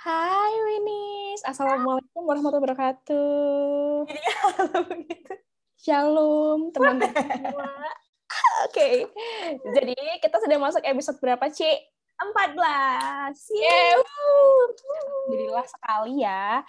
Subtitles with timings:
[0.00, 4.08] Hai Winis, Assalamualaikum warahmatullahi wabarakatuh.
[4.08, 5.34] Jadi halo gitu.
[5.76, 7.68] Shalom teman-teman semua.
[8.64, 9.12] Oke,
[9.76, 11.68] jadi kita sudah masuk episode berapa, Ci?
[12.16, 12.56] 14.
[13.52, 14.00] Yeah.
[14.00, 16.64] Alhamdulillah sekali ya.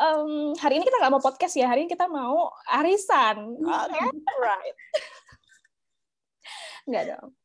[0.00, 2.48] Um, hari ini kita nggak mau podcast ya, hari ini kita mau
[2.80, 3.60] arisan.
[3.60, 4.08] Oke, okay.
[4.40, 4.76] right.
[6.88, 7.36] Nggak dong.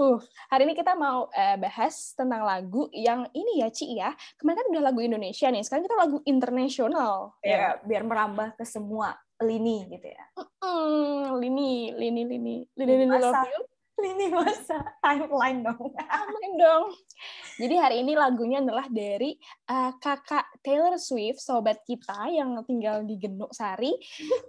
[0.00, 0.16] Uh,
[0.48, 4.16] hari ini kita mau uh, bahas tentang lagu yang ini ya, Ci ya.
[4.40, 7.36] Kemarin kan udah lagu Indonesia nih, sekarang kita lagu internasional.
[7.44, 9.12] Ya, biar merambah ke semua
[9.44, 10.24] lini gitu ya.
[10.64, 13.60] Mm, lini, lini, lini, lini, lini love you.
[14.00, 15.92] Lini masa timeline dong.
[15.92, 16.84] Timeline dong.
[17.60, 19.36] Jadi hari ini lagunya adalah dari
[19.68, 23.92] uh, kakak Taylor Swift, sobat kita yang tinggal di Genuk Sari,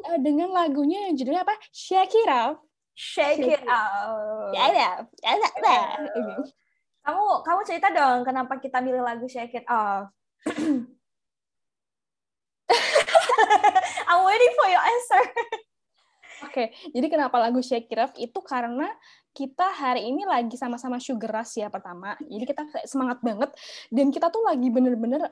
[0.08, 1.60] uh, dengan lagunya yang judulnya apa?
[1.76, 2.71] Shake It Up.
[2.96, 4.52] Shake it out.
[4.54, 5.78] Ya ada, ya ada.
[7.02, 10.14] Kamu kamu cerita dong kenapa kita milih lagu Shake It Off.
[14.10, 15.24] I'm waiting for your answer.
[16.42, 18.90] Oke, okay, jadi kenapa lagu Shake It Off itu karena
[19.32, 22.20] kita hari ini lagi sama-sama sugar rush ya pertama.
[22.22, 23.50] Jadi kita semangat banget
[23.90, 25.32] dan kita tuh lagi bener-bener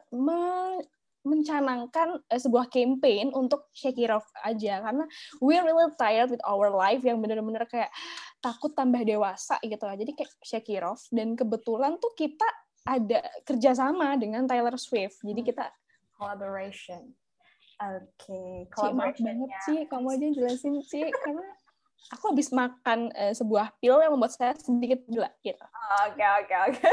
[1.23, 4.80] mencanangkan uh, sebuah campaign untuk shake it off aja.
[4.84, 5.06] Karena
[5.44, 7.92] we're really tired with our life yang bener-bener kayak
[8.39, 9.95] takut tambah dewasa gitu lah.
[10.00, 11.03] Jadi kayak shake it off.
[11.12, 12.47] Dan kebetulan tuh kita
[12.88, 15.22] ada kerjasama dengan Taylor Swift.
[15.22, 15.67] Jadi kita
[16.16, 17.16] collaboration.
[17.80, 18.56] Oke okay.
[18.75, 21.47] collaboration banget sih kamu aja jelasin sih karena
[22.12, 25.64] aku habis makan uh, sebuah pil yang membuat saya sedikit gila gitu.
[26.03, 26.90] Oke oke oke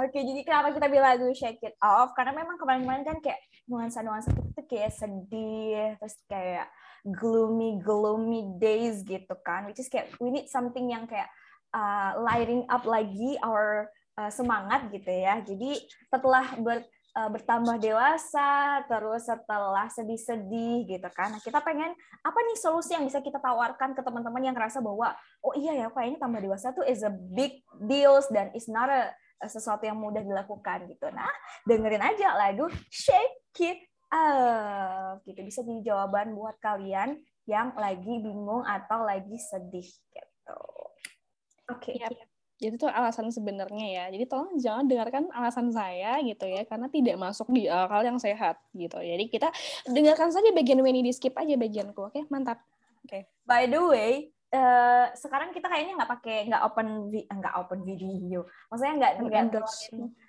[0.00, 2.16] Oke, jadi kenapa kita bilang lagu Shake It Off?
[2.16, 6.66] Karena memang kemarin-kemarin kan kayak nuansa-nuansa itu kayak sedih, terus kayak
[7.04, 9.68] gloomy, gloomy days gitu kan.
[9.68, 11.28] Which is kayak we need something yang kayak
[11.76, 15.40] uh, lighting up lagi our uh, semangat gitu ya.
[15.44, 16.84] Jadi setelah ber,
[17.16, 21.36] uh, bertambah dewasa, terus setelah sedih-sedih gitu kan.
[21.36, 21.92] Nah, kita pengen
[22.24, 25.12] apa nih solusi yang bisa kita tawarkan ke teman-teman yang ngerasa bahwa
[25.44, 29.12] oh iya ya kayaknya tambah dewasa tuh is a big deals dan is not a
[29.48, 31.10] sesuatu yang mudah dilakukan gitu.
[31.10, 31.30] Nah,
[31.66, 33.80] dengerin aja lagu Shake It
[34.12, 35.40] Up gitu.
[35.42, 40.62] Bisa jadi jawaban buat kalian yang lagi bingung atau lagi sedih gitu.
[41.70, 41.94] Oke.
[41.94, 42.02] Okay.
[42.02, 42.30] Yep.
[42.62, 44.04] Jadi itu alasan sebenarnya ya.
[44.14, 48.54] Jadi tolong jangan dengarkan alasan saya gitu ya, karena tidak masuk di akal yang sehat
[48.70, 49.02] gitu.
[49.02, 49.50] Jadi kita
[49.90, 52.14] dengarkan saja bagian Winnie di skip aja bagianku, oke?
[52.14, 52.22] Okay?
[52.30, 52.62] Mantap.
[53.02, 53.10] Oke.
[53.10, 53.22] Okay.
[53.42, 58.44] By the way, Uh, sekarang kita kayaknya nggak pakai nggak open nggak open video.
[58.68, 59.64] Maksudnya nggak nggak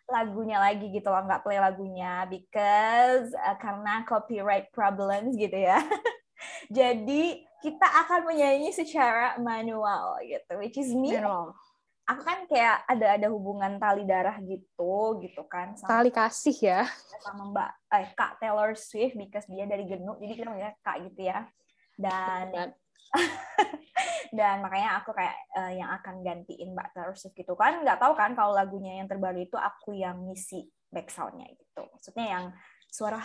[0.08, 5.84] lagunya lagi gitu loh nggak play lagunya because uh, karena copyright problems gitu ya.
[6.72, 11.16] Jadi kita akan menyanyi secara manual gitu which is me.
[11.16, 11.56] Manual.
[12.04, 16.82] aku kan kayak ada ada hubungan tali darah gitu gitu kan sama, tali kasih ya.
[17.24, 21.32] sama mbak eh, kak Taylor Swift because dia dari Genuk jadi kita manggilnya kak gitu
[21.32, 21.48] ya.
[21.96, 22.76] Dan
[24.38, 28.18] dan makanya aku kayak uh, yang akan gantiin Mbak Taylor Swift gitu kan nggak tahu
[28.18, 31.84] kan kalau lagunya yang terbaru itu aku yang ngisi backsoundnya gitu.
[31.90, 32.46] Maksudnya yang
[32.90, 33.22] suara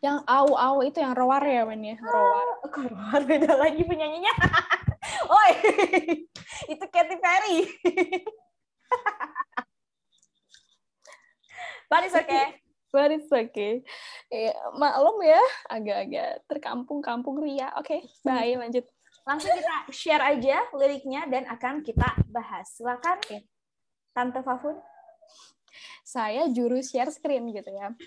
[0.00, 1.96] yang au au itu yang roar ya men ya?
[2.00, 2.48] Roar.
[2.64, 3.22] oh, roar?
[3.26, 4.34] Beda lagi penyanyinya.
[5.42, 5.52] Oi
[6.72, 7.58] itu Katy Perry.
[11.90, 12.63] But it's okay
[12.94, 13.82] but it's okay
[14.30, 18.86] ya, maklum ya agak-agak terkampung-kampung ria oke okay, bye lanjut
[19.24, 22.68] Langsung kita share aja liriknya dan akan kita bahas.
[22.76, 23.16] Silakan,
[24.12, 24.76] Tante Fafun.
[26.04, 27.88] Saya juru share screen gitu ya.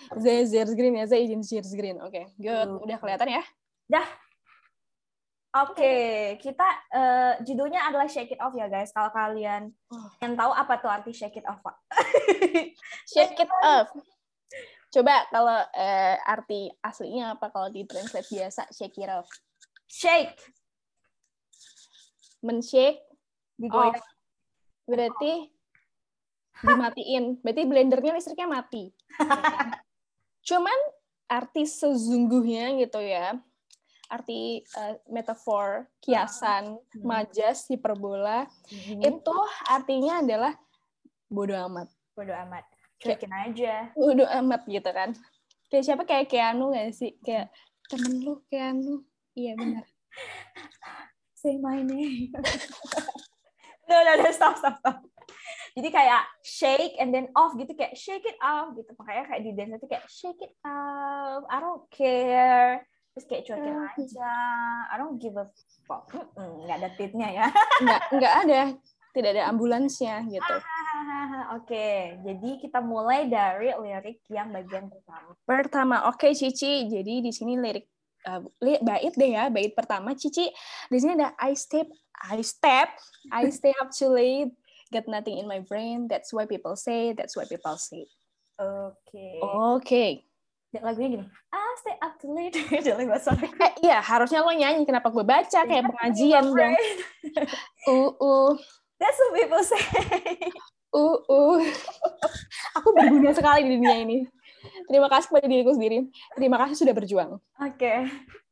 [0.00, 0.16] Okay.
[0.16, 2.00] Saya share screen ya, saya izin share screen.
[2.00, 2.68] Oke, okay, good.
[2.88, 3.42] Udah kelihatan ya?
[3.84, 4.06] Dah.
[5.50, 6.14] Oke, okay.
[6.38, 6.62] kita
[6.94, 8.94] uh, judulnya adalah Shake It Off ya guys.
[8.94, 10.06] Kalau kalian oh.
[10.22, 11.74] yang tahu apa tuh arti Shake It Off, Pak?
[13.10, 13.90] shake It Off.
[14.94, 19.26] Coba kalau uh, arti aslinya apa kalau di translate biasa Shake It Off?
[19.90, 20.38] Shake.
[22.46, 23.02] Men-shake.
[23.58, 23.98] Digoyang.
[23.98, 24.06] Oh.
[24.86, 25.50] Berarti
[26.62, 27.42] dimatiin.
[27.42, 28.94] Berarti blendernya listriknya mati.
[30.48, 30.78] Cuman
[31.26, 33.34] arti sesungguhnya gitu ya.
[34.10, 37.06] Arti uh, metafor, kiasan, hmm.
[37.06, 38.50] majas, hiperbola.
[38.66, 39.00] Hmm.
[39.00, 39.36] Itu
[39.70, 40.52] artinya adalah
[41.30, 41.86] bodoh amat.
[42.18, 42.66] Bodoh amat.
[42.98, 43.94] Cuekin aja.
[43.94, 45.14] Bodoh amat gitu kan.
[45.70, 46.02] Kayak siapa?
[46.02, 47.14] Kayak Keanu gak sih?
[47.22, 47.54] Kayak
[47.86, 49.06] temen lu Keanu
[49.38, 49.86] Iya benar.
[51.40, 52.34] Say my name.
[53.88, 55.00] no, no, no, stop, stop, stop.
[55.72, 58.90] Jadi kayak shake and then off gitu kayak shake it off gitu.
[58.98, 61.46] Makanya kayak di dance itu kayak shake it off.
[61.46, 62.84] I don't care.
[63.14, 64.32] Terus kayak cuekin uh, aja.
[64.90, 65.46] I don't give a
[65.88, 66.10] fuck.
[66.38, 67.46] Nggak ada titnya ya.
[67.82, 68.60] nggak, nggak ada.
[69.10, 70.54] Tidak ada ambulansnya gitu.
[70.54, 70.80] Ah,
[71.58, 75.30] Oke, jadi kita mulai dari lirik yang bagian pertama.
[75.42, 76.86] Pertama, oke okay, Cici.
[76.86, 77.90] Jadi di sini lirik
[78.30, 80.46] uh, bait deh ya, bait pertama Cici.
[80.86, 81.90] Di sini ada I step,
[82.30, 82.94] I step,
[83.34, 84.54] I stay up too late,
[84.94, 86.06] got nothing in my brain.
[86.06, 88.06] That's why people say, that's why people say.
[88.62, 88.94] Oke.
[89.10, 89.34] Okay.
[89.42, 89.82] Oke.
[89.82, 90.10] Okay.
[90.78, 92.54] Lagunya gini, I stay up too late.
[92.86, 94.86] Jangan bahasa eh, Iya, harusnya lo nyanyi.
[94.86, 96.74] Kenapa gue baca kayak pengajian dong.
[97.90, 98.50] uh, uh.
[99.02, 99.82] That's what people say.
[100.94, 101.58] Uh, uh.
[102.78, 104.30] Aku berguna sekali di dunia ini.
[104.86, 106.06] Terima kasih kepada diriku sendiri.
[106.38, 107.30] Terima kasih sudah berjuang.
[107.58, 107.74] Oke.
[107.74, 107.98] Okay.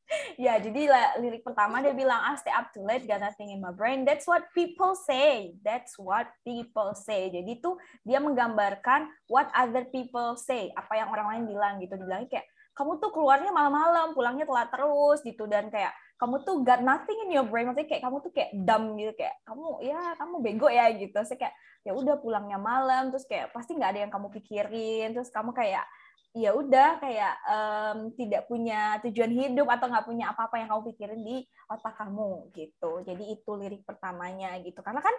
[0.38, 0.88] Ya, jadi
[1.20, 4.06] lirik pertama dia bilang, I stay up too late, got nothing in my brain.
[4.06, 5.58] That's what people say.
[5.60, 7.28] That's what people say.
[7.28, 7.76] Jadi tuh
[8.06, 10.72] dia menggambarkan what other people say.
[10.72, 11.98] Apa yang orang lain bilang gitu.
[11.98, 15.44] Dibilangnya kayak, kamu tuh keluarnya malam-malam, pulangnya telat terus gitu.
[15.50, 18.98] Dan kayak, kamu tuh got nothing in your brain maksudnya kayak kamu tuh kayak dumb
[18.98, 21.54] gitu kayak kamu ya kamu bego ya gitu saya kayak
[21.86, 25.86] ya udah pulangnya malam terus kayak pasti nggak ada yang kamu pikirin terus kamu kayak
[26.36, 31.20] ya udah kayak um, tidak punya tujuan hidup atau nggak punya apa-apa yang kamu pikirin
[31.24, 31.36] di
[31.72, 33.00] otak kamu gitu.
[33.04, 34.78] Jadi itu lirik pertamanya gitu.
[34.84, 35.14] Karena kan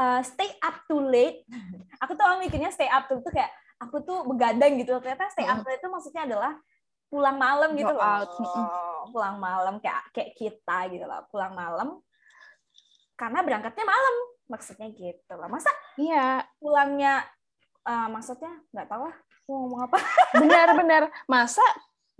[0.00, 1.46] uh, stay up too late
[2.02, 4.98] aku tuh mikirnya stay up too itu kayak aku tuh begadang gitu.
[4.98, 6.52] Ternyata stay up too late itu maksudnya adalah
[7.10, 8.02] pulang malam gitu loh.
[8.02, 8.30] Out.
[9.10, 11.98] Pulang malam kayak kayak kita gitu loh, pulang malam
[13.18, 14.14] karena berangkatnya malam
[14.48, 15.46] maksudnya gitu loh.
[15.46, 15.70] Masa
[16.00, 16.42] iya.
[16.56, 17.22] pulangnya
[17.86, 19.16] uh, maksudnya nggak tahu lah
[19.46, 19.98] mau ngomong apa.
[20.40, 21.64] Benar-benar masa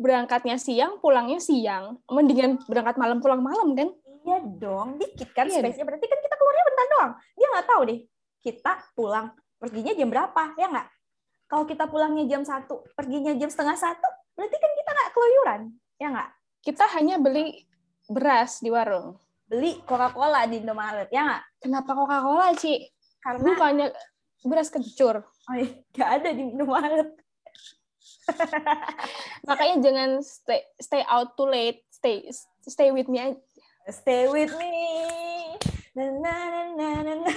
[0.01, 2.01] berangkatnya siang, pulangnya siang.
[2.09, 3.93] Mendingan berangkat malam pulang malam kan?
[4.21, 5.85] Iya dong, dikit kan iya space-nya.
[5.85, 7.13] Berarti kan kita keluarnya bentar doang.
[7.37, 8.01] Dia nggak tahu deh
[8.41, 10.89] kita pulang perginya jam berapa, ya nggak?
[11.51, 14.09] Kalau kita pulangnya jam satu, perginya jam setengah satu,
[14.39, 15.61] berarti kan kita nggak keluyuran,
[16.01, 16.31] ya nggak?
[16.65, 17.69] Kita hanya beli
[18.09, 19.21] beras di warung.
[19.51, 21.43] Beli Coca-Cola di Indomaret, ya nggak?
[21.61, 22.89] Kenapa Coca-Cola, Ci?
[23.21, 23.87] Karena Bukannya
[24.45, 25.25] beras kencur.
[25.25, 27.11] Oh iya, nggak ada di Indomaret.
[29.49, 32.29] Makanya jangan stay stay out too late, stay
[32.65, 33.37] stay with me
[33.91, 34.77] Stay with me.
[35.99, 36.35] Na, na,
[36.79, 37.33] na, na, na.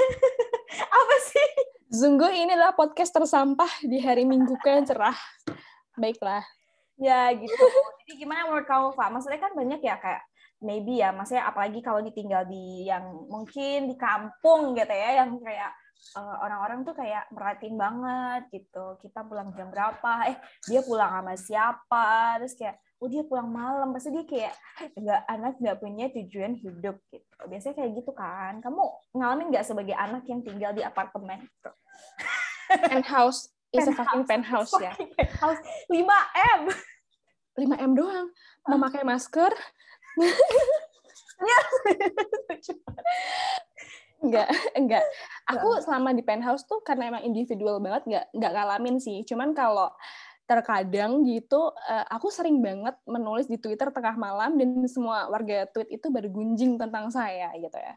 [1.02, 1.50] Apa sih?
[1.90, 5.18] Sungguh ini adalah podcast tersampah di hari Minggu yang cerah.
[5.98, 6.46] Baiklah
[7.04, 7.66] ya gitu
[8.06, 10.24] jadi gimana menurut kamu Pak maksudnya kan banyak ya kayak
[10.64, 15.72] maybe ya maksudnya apalagi kalau ditinggal di yang mungkin di kampung gitu ya yang kayak
[16.16, 19.00] uh, orang-orang tuh kayak merhatiin banget gitu.
[19.00, 20.30] Kita pulang jam berapa?
[20.30, 22.38] Eh dia pulang sama siapa?
[22.44, 23.96] Terus kayak oh dia pulang malam.
[23.96, 24.54] Pasti dia kayak
[25.00, 27.42] nggak anak nggak punya tujuan hidup gitu.
[27.48, 28.60] Biasanya kayak gitu kan.
[28.60, 28.84] Kamu
[29.16, 31.72] ngalamin nggak sebagai anak yang tinggal di apartemen gitu?
[32.90, 34.94] Penthouse is a fucking penthouse ya.
[35.18, 35.62] Penthouse.
[35.90, 36.62] 5M.
[37.58, 38.28] 5M doang.
[38.70, 39.52] Memakai masker.
[44.24, 45.04] enggak, enggak.
[45.54, 49.22] Aku selama di penthouse tuh karena emang individual banget enggak enggak ngalamin sih.
[49.28, 49.92] Cuman kalau
[50.44, 55.88] terkadang gitu eh, aku sering banget menulis di Twitter tengah malam dan semua warga tweet
[55.88, 57.96] itu bergunjing tentang saya gitu ya.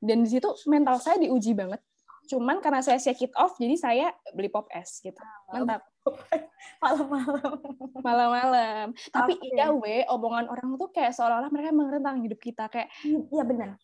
[0.00, 1.80] Dan di situ mental saya diuji banget
[2.26, 5.18] Cuman karena saya shake it off, jadi saya beli pop es gitu.
[5.50, 5.86] Mantap.
[6.82, 7.54] Malam-malam.
[8.02, 8.86] Malam-malam.
[9.14, 9.54] Tapi okay.
[9.54, 12.90] iya we, omongan orang tuh kayak seolah-olah mereka mengerti hidup kita kayak.
[13.06, 13.78] Iya benar.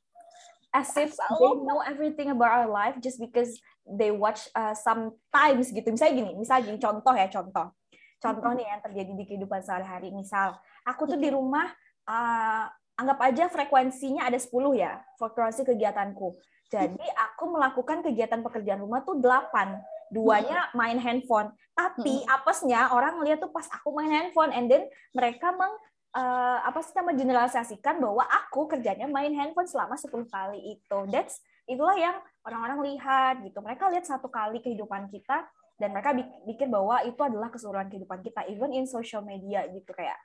[0.72, 5.84] As if they know everything about our life just because they watch uh, sometimes gitu.
[5.92, 7.76] Misalnya gini, misalnya gini, contoh ya, contoh.
[8.22, 10.08] Contoh nih yang terjadi di kehidupan sehari-hari.
[10.14, 10.56] Misal,
[10.88, 11.68] aku tuh di rumah,
[12.08, 12.64] uh,
[12.96, 16.40] anggap aja frekuensinya ada 10 ya, frekuensi kegiatanku
[16.72, 19.76] jadi aku melakukan kegiatan pekerjaan rumah tuh delapan,
[20.08, 21.52] duanya main handphone.
[21.76, 25.76] Tapi apesnya orang lihat tuh pas aku main handphone, and then mereka meng
[26.16, 30.98] uh, apa sih nama generalisasikan bahwa aku kerjanya main handphone selama 10 kali itu.
[31.08, 33.58] That's itulah yang orang-orang lihat gitu.
[33.60, 35.48] Mereka lihat satu kali kehidupan kita
[35.80, 36.14] dan mereka
[36.46, 40.16] pikir bahwa itu adalah keseluruhan kehidupan kita, even in social media gitu kayak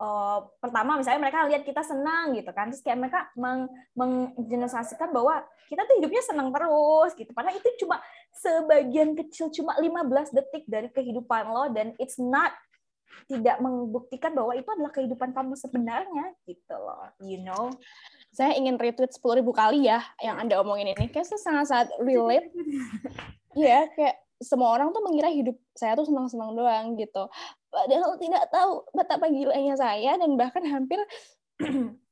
[0.00, 5.42] uh, pertama misalnya mereka lihat kita senang gitu kan terus kayak mereka meng menggeneralisasikan bahwa
[5.70, 8.02] kita tuh hidupnya senang terus gitu padahal itu cuma
[8.34, 12.50] sebagian kecil cuma 15 detik dari kehidupan lo dan it's not
[13.30, 17.72] tidak membuktikan bahwa itu adalah kehidupan kamu sebenarnya gitu loh you know
[18.34, 22.50] saya ingin retweet sepuluh ribu kali ya yang anda omongin ini kayak sangat-sangat relate
[23.54, 27.30] Iya, yeah, kayak semua orang tuh mengira hidup saya tuh senang-senang doang gitu.
[27.70, 30.98] Padahal tidak tahu betapa gilanya saya dan bahkan hampir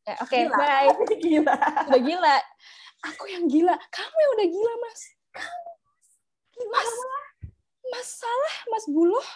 [0.07, 0.91] ya, oke okay, bye.
[1.23, 1.59] Gila.
[1.91, 2.37] Udah gila.
[3.11, 3.75] Aku yang gila.
[3.75, 5.01] Kamu yang udah gila, Mas.
[5.35, 6.93] Kamu mas,
[7.91, 9.29] masalah Mas Buloh.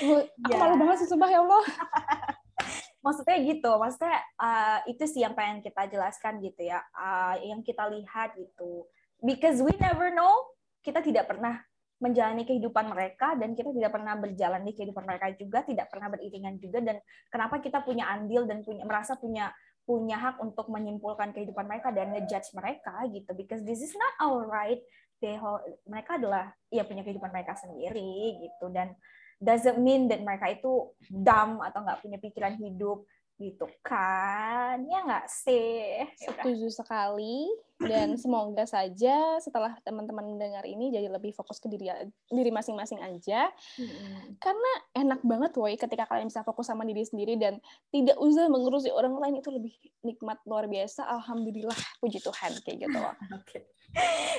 [0.00, 0.56] Aku ya.
[0.58, 1.64] malu banget sih sumpah ya Allah.
[3.04, 7.88] maksudnya gitu, maksudnya uh, itu sih yang pengen kita jelaskan gitu ya, uh, yang kita
[7.88, 8.84] lihat gitu.
[9.24, 10.52] Because we never know
[10.84, 11.60] kita tidak pernah
[12.00, 16.56] menjalani kehidupan mereka dan kita tidak pernah berjalan di kehidupan mereka juga, tidak pernah beriringan
[16.56, 16.96] juga dan
[17.28, 19.52] kenapa kita punya andil dan punya merasa punya
[19.84, 24.46] punya hak untuk menyimpulkan kehidupan mereka dan ngejudge mereka gitu because this is not our
[24.46, 24.80] right.
[25.20, 25.36] They,
[25.84, 28.72] mereka adalah ya punya kehidupan mereka sendiri gitu.
[28.72, 28.96] Dan
[29.40, 33.04] doesn't mean that mereka itu dumb atau nggak punya pikiran hidup
[33.40, 34.84] gitu kan.
[34.84, 36.04] Ya nggak sih?
[36.20, 37.48] Setuju sekali.
[37.80, 41.88] Dan semoga saja setelah teman-teman mendengar ini jadi lebih fokus ke diri
[42.28, 43.48] diri masing-masing aja.
[43.80, 44.36] Hmm.
[44.36, 47.56] karena enak banget woi ketika kalian bisa fokus sama diri sendiri dan
[47.88, 49.40] tidak usah mengurusi orang lain.
[49.40, 49.72] Itu lebih
[50.04, 51.08] nikmat luar biasa.
[51.08, 53.64] Alhamdulillah puji Tuhan kayak gitu loh okay.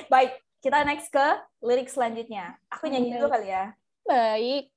[0.06, 1.26] baik kita next ke
[1.58, 2.54] lirik selanjutnya.
[2.70, 3.74] Aku nyanyi dulu kali ya.
[4.06, 4.70] Baik.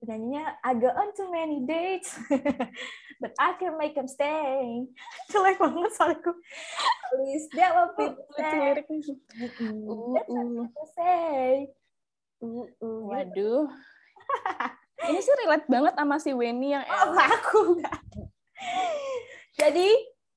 [0.00, 2.16] Nyanyinya I go on too many dates
[3.22, 4.88] but I can make them stay.
[5.30, 6.32] Jelek banget soalku
[7.12, 8.80] please that what people say
[9.36, 11.68] that's what people say.
[12.40, 13.68] Uh, uh, waduh.
[14.98, 17.82] Ini sih relate banget sama si Weni yang oh, aku
[19.58, 19.88] jadi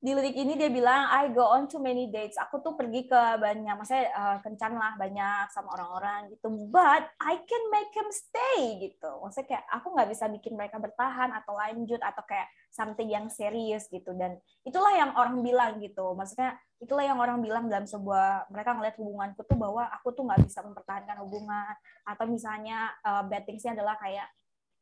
[0.01, 2.33] di lirik ini dia bilang I go on too many dates.
[2.41, 6.49] Aku tuh pergi ke banyak, maksudnya uh, kencan lah banyak sama orang-orang gitu.
[6.73, 9.21] But I can make them stay gitu.
[9.21, 13.85] Maksudnya kayak aku nggak bisa bikin mereka bertahan atau lanjut atau kayak something yang serius
[13.93, 14.09] gitu.
[14.17, 16.17] Dan itulah yang orang bilang gitu.
[16.17, 20.41] Maksudnya itulah yang orang bilang dalam sebuah mereka ngeliat hubunganku tuh bahwa aku tuh nggak
[20.49, 21.77] bisa mempertahankan hubungan
[22.09, 24.25] atau misalnya uh, bad thingsnya adalah kayak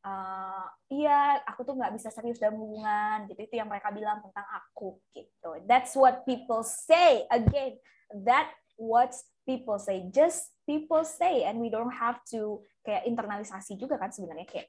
[0.04, 3.28] uh, iya aku tuh nggak bisa serius dalam hubungan.
[3.28, 5.50] Gitu itu yang mereka bilang tentang aku gitu.
[5.64, 7.24] That's what people say.
[7.28, 7.80] Again
[8.26, 9.12] that what
[9.44, 10.08] people say.
[10.12, 14.48] Just people say and we don't have to kayak internalisasi juga kan sebenarnya.
[14.48, 14.68] Kayak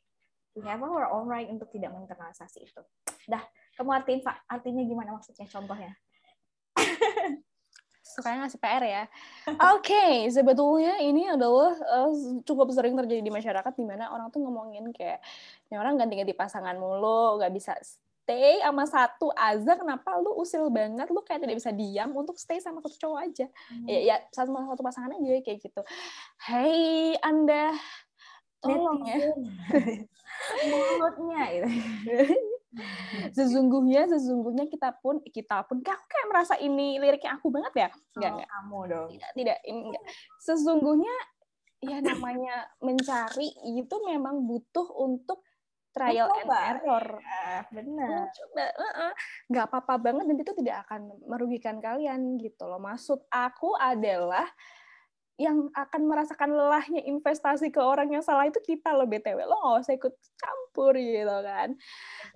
[0.56, 2.82] we have our own right untuk tidak menginternalisasi itu.
[3.28, 3.44] Dah
[3.80, 5.92] kamu artiin pak artinya gimana maksudnya contohnya
[8.12, 9.04] sukanya ngasih PR ya.
[9.48, 12.12] Oke, okay, sebetulnya ini adalah uh,
[12.44, 15.24] cukup sering terjadi di masyarakat di mana orang tuh ngomongin kayak
[15.72, 17.74] ini orang ganti-ganti pasangan mulu, nggak bisa
[18.22, 22.62] stay sama satu aza kenapa lu usil banget lu kayak tidak bisa diam untuk stay
[22.62, 23.48] sama satu cowok aja.
[23.72, 23.88] Hmm.
[23.90, 25.82] Ya, ya satu satu pasangan aja kayak gitu.
[26.40, 27.74] Hey, Anda
[28.62, 29.20] tolong ya.
[30.70, 31.70] Mulutnya itu.
[33.38, 37.90] sesungguhnya sesungguhnya kita pun kita pun kayak kayak merasa ini liriknya aku banget ya?
[38.16, 38.50] Enggak oh, enggak.
[38.50, 39.08] kamu dong.
[39.12, 40.04] Tidak tidak ini enggak.
[40.40, 41.16] Sesungguhnya
[41.82, 45.42] ya namanya mencari itu memang butuh untuk
[45.92, 47.06] trial and error.
[47.20, 48.32] Ah, benar.
[48.32, 48.66] Coba
[49.52, 52.80] nggak apa-apa banget dan itu tidak akan merugikan kalian gitu loh.
[52.80, 54.48] Maksud aku adalah
[55.42, 59.82] yang akan merasakan lelahnya investasi ke orang yang salah itu kita loh btw lo nggak
[59.82, 61.74] usah ikut campur gitu kan.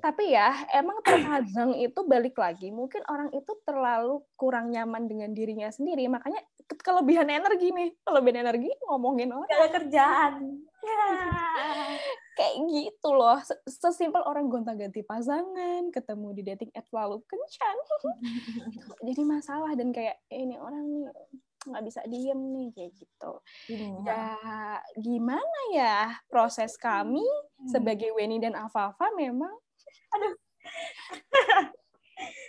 [0.02, 5.70] Tapi ya emang terkadang itu balik lagi mungkin orang itu terlalu kurang nyaman dengan dirinya
[5.70, 6.10] sendiri.
[6.10, 6.42] Makanya
[6.82, 7.94] kelebihan energi nih.
[8.02, 9.50] Kelebihan energi ngomongin orang.
[9.50, 10.34] Ada kerjaan.
[10.82, 11.06] Ya.
[12.36, 13.40] kayak gitu loh.
[13.66, 17.78] Sesimpel orang gonta-ganti pasangan ketemu di dating app lalu kencan.
[19.08, 21.08] Jadi masalah dan kayak eh, ini orang nih
[21.66, 23.32] nggak bisa diem nih kayak gitu.
[23.74, 24.06] Hmm.
[24.06, 24.26] Ya
[24.98, 25.98] gimana ya
[26.30, 27.70] proses kami hmm.
[27.70, 29.54] sebagai Weni dan Afafa memang
[30.14, 30.34] aduh.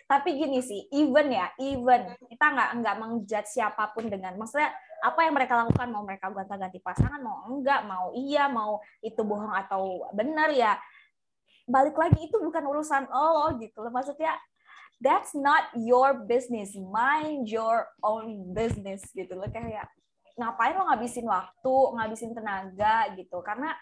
[0.07, 4.71] Tapi gini sih, even ya, even kita nggak nggak mengjudge siapa pun dengan, maksudnya
[5.03, 9.53] apa yang mereka lakukan mau mereka gonta-ganti pasangan mau enggak mau iya mau itu bohong
[9.53, 10.81] atau benar ya
[11.67, 14.39] balik lagi itu bukan urusan lo gitu loh maksudnya
[15.01, 16.73] that's not your business.
[16.77, 19.49] Mind your own business gitu loh.
[19.49, 19.89] Kayak
[20.37, 23.41] ngapain lo ngabisin waktu ngabisin tenaga gitu?
[23.45, 23.73] Karena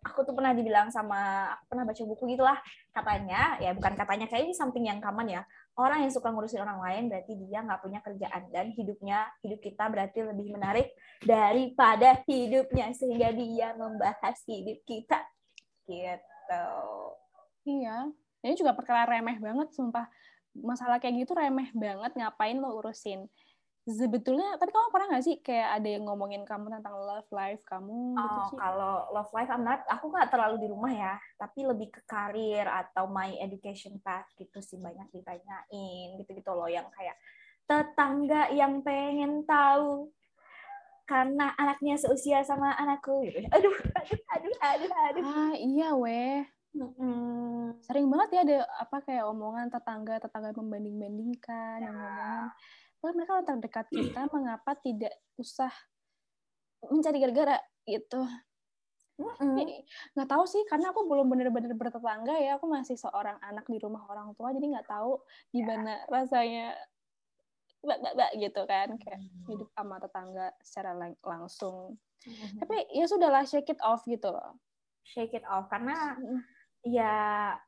[0.00, 2.56] aku tuh pernah dibilang sama aku pernah baca buku gitulah
[2.88, 5.42] katanya ya bukan katanya kayak ini something yang common ya.
[5.76, 9.84] Orang yang suka ngurusin orang lain berarti dia nggak punya kerjaan dan hidupnya hidup kita
[9.88, 10.92] berarti lebih menarik
[11.24, 15.20] daripada hidupnya sehingga dia membahas hidup kita.
[15.88, 16.66] Gitu.
[17.68, 18.08] Iya.
[18.40, 20.08] Ini juga perkara remeh banget sumpah
[20.56, 23.26] masalah kayak gitu remeh banget ngapain lo urusin?
[23.88, 28.12] Sebetulnya tapi kamu pernah nggak sih kayak ada yang ngomongin kamu tentang love life kamu
[28.12, 28.56] gitu oh, sih?
[28.60, 32.68] kalau love life I'm not aku nggak terlalu di rumah ya tapi lebih ke karir
[32.68, 37.16] atau my education path gitu sih banyak ditanyain gitu gitu loh yang kayak
[37.64, 40.12] tetangga yang pengen tahu
[41.10, 43.42] karena anaknya seusia sama anakku gitu.
[43.50, 45.22] Aduh aduh aduh aduh aduh.
[45.26, 47.74] Ah iya weh Hmm.
[47.82, 52.46] Sering banget ya ada apa kayak omongan tetangga tetangga membanding-bandingkan yang ngomong,
[53.02, 55.72] wah mereka orang terdekat kita mengapa tidak usah
[56.86, 58.22] mencari gara-gara gitu.
[60.14, 62.56] Nggak tahu sih karena aku belum benar-benar bertetangga ya.
[62.56, 66.08] Aku masih seorang anak di rumah orang tua jadi nggak tahu gimana ya.
[66.08, 66.66] rasanya
[67.82, 68.88] mbak mbak mbak gitu kan.
[68.96, 71.98] Kayak hidup sama tetangga secara lang langsung.
[72.62, 74.54] Tapi ya sudahlah shake it off gitu loh.
[75.02, 76.14] Shake it off karena
[76.80, 77.12] ya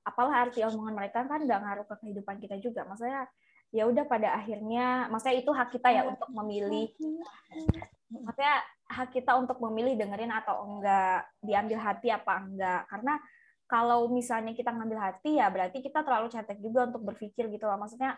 [0.04, 2.88] apalah arti omongan mereka kan nggak ngaruh ke kehidupan kita juga.
[2.88, 3.28] Maksudnya
[3.72, 6.92] ya udah pada akhirnya maksudnya itu hak kita ya untuk memilih.
[8.12, 8.60] maksudnya
[8.92, 12.80] hak kita untuk memilih dengerin atau enggak diambil hati apa enggak.
[12.88, 13.14] Karena
[13.72, 17.80] kalau misalnya kita ngambil hati ya berarti kita terlalu cetek juga untuk berpikir gitu loh.
[17.80, 18.12] Maksudnya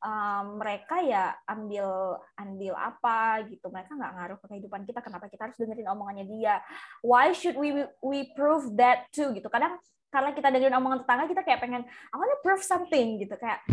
[0.00, 3.68] um, mereka ya ambil ambil apa gitu.
[3.68, 6.56] Mereka nggak ngaruh ke kehidupan kita kenapa kita harus dengerin omongannya dia?
[7.04, 9.36] Why should we we prove that too?
[9.36, 9.44] Gitu.
[9.52, 9.76] Kadang
[10.14, 13.66] karena kita dengerin omongan tetangga kita kayak pengen I wanna prove something gitu kayak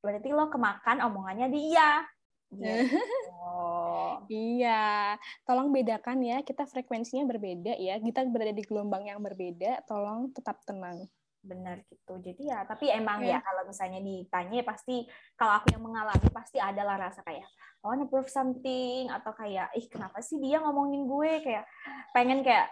[0.00, 2.08] berarti lo kemakan omongannya dia
[2.52, 2.68] gitu.
[4.60, 5.16] iya,
[5.48, 6.44] tolong bedakan ya.
[6.44, 7.96] Kita frekuensinya berbeda ya.
[7.96, 9.88] Kita berada di gelombang yang berbeda.
[9.88, 11.08] Tolong tetap tenang.
[11.42, 12.20] Benar gitu.
[12.22, 13.40] Jadi ya, tapi emang yeah.
[13.40, 14.96] ya kalau misalnya ditanya ya pasti
[15.34, 17.48] kalau aku yang mengalami pasti adalah rasa kayak
[17.82, 21.66] I wanna prove something atau kayak ih kenapa sih dia ngomongin gue kayak
[22.14, 22.70] pengen kayak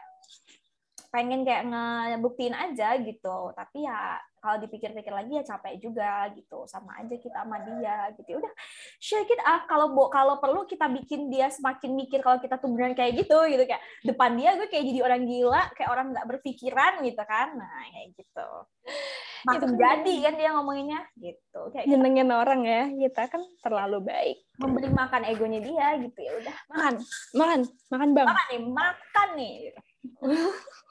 [1.11, 3.51] pengen kayak ngebuktiin aja gitu.
[3.53, 6.65] Tapi ya kalau dipikir-pikir lagi ya capek juga gitu.
[6.65, 8.29] Sama aja kita sama dia gitu.
[8.35, 8.53] Ya udah
[9.03, 9.67] shake it up.
[9.67, 13.63] Kalau kalau perlu kita bikin dia semakin mikir kalau kita tuh beneran kayak gitu gitu.
[13.67, 17.49] Kayak depan dia gue kayak jadi orang gila kayak orang nggak berpikiran gitu kan.
[17.59, 18.49] Nah kayak gitu.
[19.41, 21.61] Makin kan jadi kan dia ngomonginnya gitu.
[21.75, 22.37] Kayak nyenengin gitu.
[22.39, 22.83] orang ya.
[22.87, 24.37] Kita kan terlalu baik.
[24.63, 26.19] Memberi makan egonya dia gitu.
[26.23, 26.95] Ya udah makan.
[27.35, 27.61] Makan.
[27.91, 28.09] Makan.
[28.15, 28.27] Bang.
[28.31, 29.53] Makan nih makan nih.
[29.69, 29.81] gitu.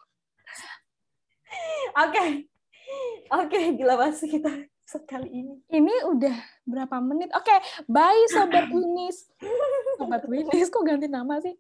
[2.08, 2.50] Oke.
[3.30, 4.52] Oke, gila banget kita
[4.90, 5.56] sekali ini.
[5.70, 7.30] Ini udah berapa menit?
[7.38, 9.30] Oke, okay, bye Sobat Winis.
[10.02, 11.54] Sobat Winis, kok ganti nama sih?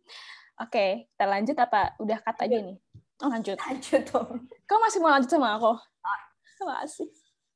[0.57, 1.93] Oke, okay, kita lanjut apa?
[2.01, 2.77] Udah kata aja nih?
[3.21, 3.59] Oh, lanjut.
[3.61, 4.49] Lanjut dong.
[4.65, 5.77] Kau masih mau lanjut sama aku?
[6.65, 7.07] Masih.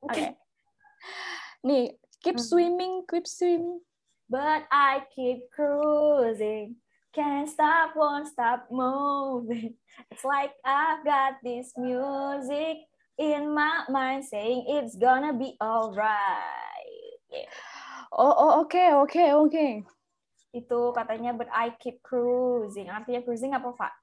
[0.05, 0.13] Oke.
[0.13, 0.29] Okay.
[1.63, 2.45] Nih, keep hmm.
[2.45, 3.81] swimming, keep swimming.
[4.27, 6.79] But I keep cruising.
[7.13, 9.77] Can't stop, won't stop moving.
[10.09, 12.89] It's like I've got this music
[13.21, 17.21] in my mind saying it's gonna be alright.
[17.29, 17.45] Yeah.
[18.09, 19.53] Oh, oh oke, okay, oke, okay, oke.
[19.53, 19.73] Okay.
[20.57, 22.89] Itu katanya but I keep cruising.
[22.89, 23.93] Artinya cruising apa, Pak?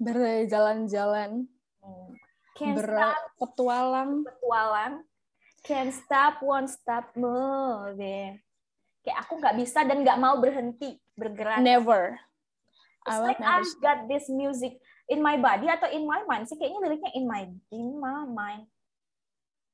[0.00, 1.44] Berjalan-jalan.
[1.84, 2.10] Hmm.
[2.56, 4.24] Berpetualang.
[4.24, 5.04] Petualang.
[5.60, 8.40] Can't stop, won't stop moving
[9.04, 11.62] kayak aku nggak bisa dan nggak mau berhenti bergerak.
[11.62, 12.18] Never.
[13.04, 14.80] It's like I've got this music
[15.12, 16.48] in my body atau in my mind.
[16.48, 18.64] Sih kayaknya liriknya in my in my mind.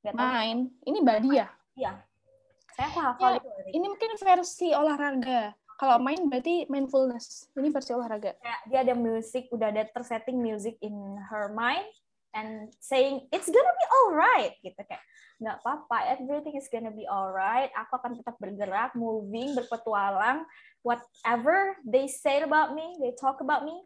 [0.02, 0.74] Gak mind.
[0.82, 1.46] Ini body ya?
[1.78, 1.92] Iya.
[2.74, 5.54] Saya aku hafal ya, itu ini mungkin versi olahraga.
[5.78, 7.48] Kalau main berarti mindfulness.
[7.56, 8.36] Ini versi olahraga.
[8.40, 10.92] Ya, dia ada musik udah ada tersetting music in
[11.30, 11.86] her mind
[12.34, 15.02] and saying it's gonna be alright gitu kayak
[15.40, 17.72] nggak apa-apa everything is gonna be alright.
[17.74, 20.44] Aku akan tetap bergerak moving berpetualang.
[20.84, 23.80] Whatever they say about me they talk about me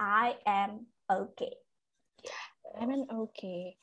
[0.00, 1.54] I am okay.
[2.78, 3.76] I'm an okay.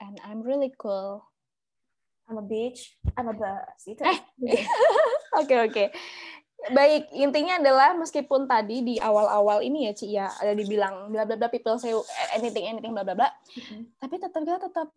[0.00, 1.26] And I'm really cool.
[2.30, 2.96] I'm a bitch.
[3.16, 4.04] I'm a boss itu.
[4.04, 4.18] Eh.
[5.40, 5.84] oke oke
[6.58, 11.38] baik intinya adalah meskipun tadi di awal-awal ini ya Ci ya ada dibilang bla bla
[11.38, 11.94] bla people say
[12.34, 13.30] anything anything bla bla bla.
[13.30, 13.80] Mm-hmm.
[14.02, 14.88] tapi tetap kita tetap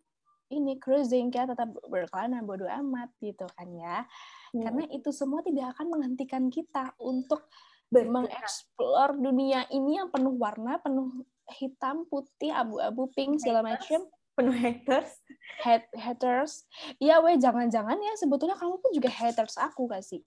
[0.52, 4.04] ini cruising kita tetap berkelana bodo amat gitu kan ya.
[4.52, 4.68] Hmm.
[4.68, 7.46] karena itu semua tidak akan menghentikan kita untuk
[7.92, 11.24] mengeksplor dunia ini yang penuh warna penuh
[11.56, 15.12] hitam putih abu-abu pink segala macam penuh haters.
[15.60, 16.66] Hat haters.
[17.04, 20.24] Iya weh jangan-jangan ya sebetulnya kamu pun juga haters aku gak sih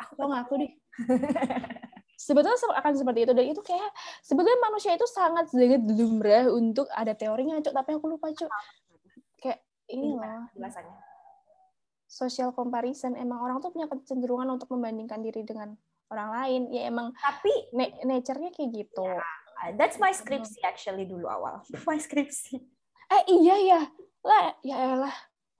[0.00, 0.72] aku tau ngaku deh.
[2.20, 3.32] Sebetulnya akan seperti itu.
[3.32, 8.06] Dan itu kayak sebetulnya manusia itu sangat sangat lumrah untuk ada teorinya cok tapi aku
[8.12, 8.50] lupa cok
[9.40, 9.60] kayak
[9.92, 10.48] ini loh
[12.10, 13.16] social comparison.
[13.16, 15.72] Emang orang tuh punya kecenderungan untuk membandingkan diri dengan
[16.12, 16.62] orang lain.
[16.74, 17.52] Ya emang tapi
[18.04, 19.06] nature-nya kayak gitu.
[19.06, 21.64] Yeah, that's my skripsi actually dulu awal.
[21.88, 23.80] My skripsi eh iya ya
[24.22, 25.16] lah ya elah.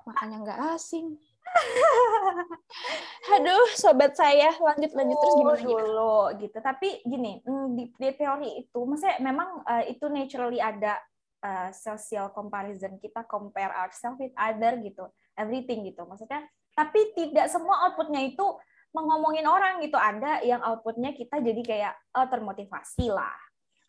[0.07, 1.19] Makanya nggak asing
[3.37, 6.59] Aduh, sobat saya, lanjut lanjut terus gimana dulu gitu.
[6.59, 10.99] Tapi gini, mm, di, di teori itu, maksudnya memang uh, itu naturally ada
[11.43, 12.97] uh, social comparison.
[12.99, 16.07] Kita compare ourselves with other gitu, everything gitu.
[16.07, 18.47] Maksudnya, tapi tidak semua outputnya itu
[18.95, 19.99] mengomongin orang gitu.
[19.99, 23.37] Ada yang outputnya kita jadi kayak oh, termotivasi lah.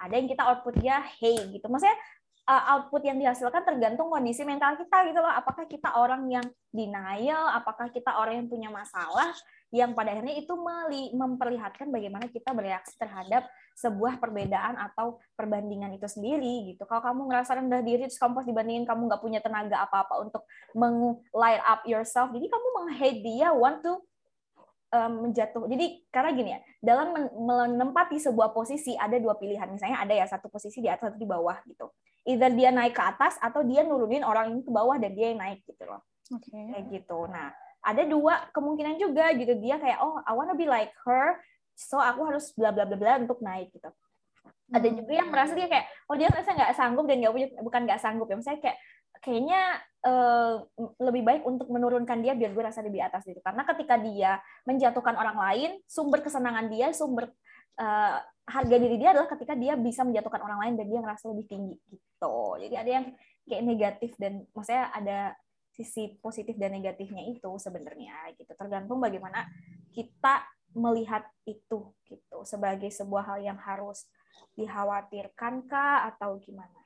[0.01, 1.65] Ada yang kita outputnya hey gitu.
[1.69, 1.97] Maksudnya
[2.47, 5.31] uh, output yang dihasilkan tergantung kondisi mental kita gitu loh.
[5.31, 9.33] Apakah kita orang yang denial, apakah kita orang yang punya masalah
[9.71, 10.51] yang pada akhirnya itu
[11.15, 13.47] memperlihatkan bagaimana kita bereaksi terhadap
[13.79, 16.83] sebuah perbedaan atau perbandingan itu sendiri gitu.
[16.83, 20.43] Kalau kamu ngerasa rendah diri terus kamu pas dibandingin kamu nggak punya tenaga apa-apa untuk
[20.75, 23.95] meng light up yourself, jadi kamu meng-hate dia, want to
[24.91, 25.63] um, menjatuh.
[25.71, 29.71] Jadi karena gini ya, dalam menempati sebuah posisi ada dua pilihan.
[29.71, 31.87] Misalnya ada ya satu posisi di atas atau di bawah gitu.
[32.27, 35.41] Either dia naik ke atas atau dia nurunin orang ini ke bawah dan dia yang
[35.41, 36.01] naik gitu loh.
[36.29, 36.69] Okay.
[36.71, 37.19] Kayak gitu.
[37.27, 37.49] Nah,
[37.81, 41.41] ada dua kemungkinan juga gitu dia kayak oh I wanna be like her,
[41.73, 43.89] so aku harus bla bla bla bla untuk naik gitu
[44.71, 47.81] ada juga yang merasa dia kayak oh dia merasa nggak sanggup dan nggak punya bukan
[47.83, 48.77] nggak sanggup ya misalnya kayak
[49.21, 49.61] kayaknya
[50.07, 50.55] uh,
[51.03, 54.31] lebih baik untuk menurunkan dia biar gue rasa lebih atas gitu karena ketika dia
[54.63, 57.29] menjatuhkan orang lain sumber kesenangan dia sumber
[57.79, 61.45] uh, harga diri dia adalah ketika dia bisa menjatuhkan orang lain dan dia ngerasa lebih
[61.47, 63.05] tinggi gitu jadi ada yang
[63.47, 65.19] kayak negatif dan maksudnya ada
[65.71, 69.47] sisi positif dan negatifnya itu sebenarnya gitu tergantung bagaimana
[69.95, 70.43] kita
[70.75, 74.07] melihat itu gitu sebagai sebuah hal yang harus
[74.55, 76.79] dikhawatirkan kah atau gimana?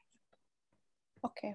[1.21, 1.38] Oke.
[1.38, 1.52] Okay.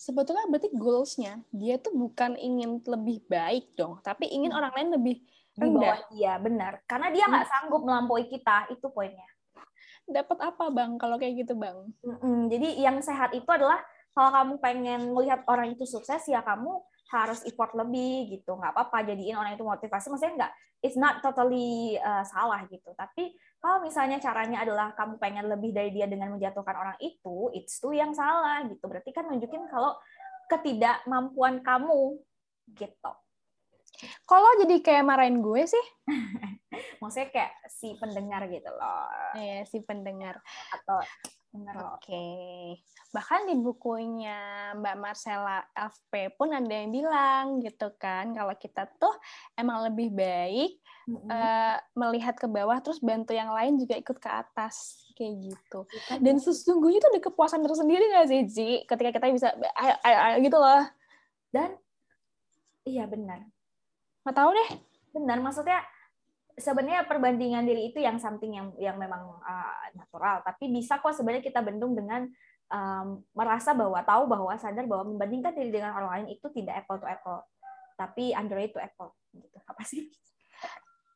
[0.00, 4.56] Sebetulnya berarti goals-nya dia tuh bukan ingin lebih baik dong, tapi ingin hmm.
[4.56, 5.16] orang lain lebih
[5.60, 5.98] rendah.
[6.10, 6.72] Iya, benar.
[6.88, 7.52] Karena dia nggak hmm.
[7.52, 9.28] sanggup melampaui kita, itu poinnya.
[10.10, 11.92] Dapat apa, Bang, kalau kayak gitu, Bang?
[12.02, 12.50] Mm-mm.
[12.50, 13.78] Jadi yang sehat itu adalah
[14.10, 16.82] kalau kamu pengen melihat orang itu sukses, ya kamu
[17.14, 18.58] harus effort lebih gitu.
[18.58, 20.10] Nggak apa-apa jadiin orang itu motivasi.
[20.10, 22.90] Maksudnya nggak, it's not totally uh, salah gitu.
[22.98, 27.78] Tapi kalau misalnya caranya adalah kamu pengen lebih dari dia dengan menjatuhkan orang itu, it's
[27.78, 28.82] tuh yang salah gitu.
[28.86, 29.94] Berarti kan nunjukin kalau
[30.50, 32.18] ketidakmampuan kamu
[32.74, 33.12] gitu.
[34.24, 35.86] Kalau jadi kayak marahin gue sih?
[37.02, 39.08] Maksudnya kayak si pendengar gitu loh.
[39.36, 40.38] Iya, si pendengar.
[40.72, 41.00] Atau
[41.50, 42.06] Oke.
[42.06, 42.78] Okay.
[43.10, 49.10] Bahkan di bukunya Mbak Marcella FP pun ada yang bilang gitu kan, kalau kita tuh
[49.58, 50.78] emang lebih baik
[51.10, 51.26] mm-hmm.
[51.26, 55.90] uh, melihat ke bawah terus bantu yang lain juga ikut ke atas kayak gitu.
[55.90, 58.70] Iya, Dan sesungguhnya itu ada kepuasan tersendiri nggak sih, Ji?
[58.86, 60.82] Ketika kita bisa ayo, ayo, ayo, gitu loh.
[61.50, 61.74] Dan
[62.86, 63.42] iya benar.
[64.24, 64.70] Nggak tahu deh.
[65.10, 65.80] Benar, maksudnya
[66.60, 70.44] sebenarnya perbandingan diri itu yang something yang yang memang uh, natural.
[70.44, 72.28] Tapi bisa kok sebenarnya kita bendung dengan
[72.70, 77.00] um, merasa bahwa tahu bahwa sadar bahwa membandingkan diri dengan orang lain itu tidak apple
[77.00, 77.40] to apple.
[77.98, 79.58] Tapi Android to apple gitu.
[79.66, 80.08] Apa sih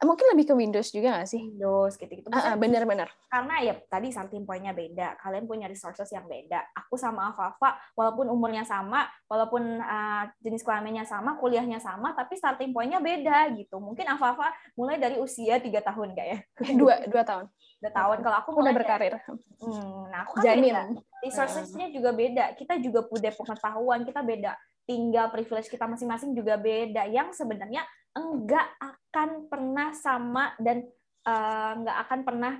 [0.05, 1.43] mungkin lebih ke Windows juga nggak sih?
[1.43, 2.29] Windows gitu-gitu.
[2.31, 3.09] Uh, bener-bener.
[3.29, 5.19] Karena ya tadi starting point-nya beda.
[5.21, 6.63] Kalian punya resources yang beda.
[6.85, 12.71] Aku sama Afafa, walaupun umurnya sama, walaupun uh, jenis kelaminnya sama, kuliahnya sama, tapi starting
[12.71, 13.83] point-nya beda gitu.
[13.83, 16.39] Mungkin Afafa mulai dari usia tiga tahun nggak ya?
[16.81, 17.45] Dua, dua tahun.
[17.81, 18.17] Dua tahun.
[18.23, 19.15] Kalau aku udah berkarir.
[19.61, 20.71] hmm, nah aku kan Jamin.
[20.71, 20.83] beda.
[21.25, 22.45] Resources-nya juga beda.
[22.55, 24.53] Kita juga punya pengetahuan, kita beda
[24.85, 27.83] tinggal privilege kita masing-masing juga beda yang sebenarnya
[28.15, 30.87] enggak akan pernah sama dan
[31.27, 32.53] uh, enggak akan pernah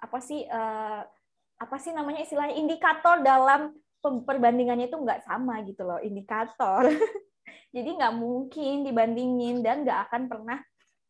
[0.00, 1.02] apa sih uh,
[1.54, 6.86] apa sih namanya istilahnya indikator dalam perbandingannya itu enggak sama gitu loh indikator
[7.74, 10.58] jadi nggak mungkin dibandingin dan nggak akan pernah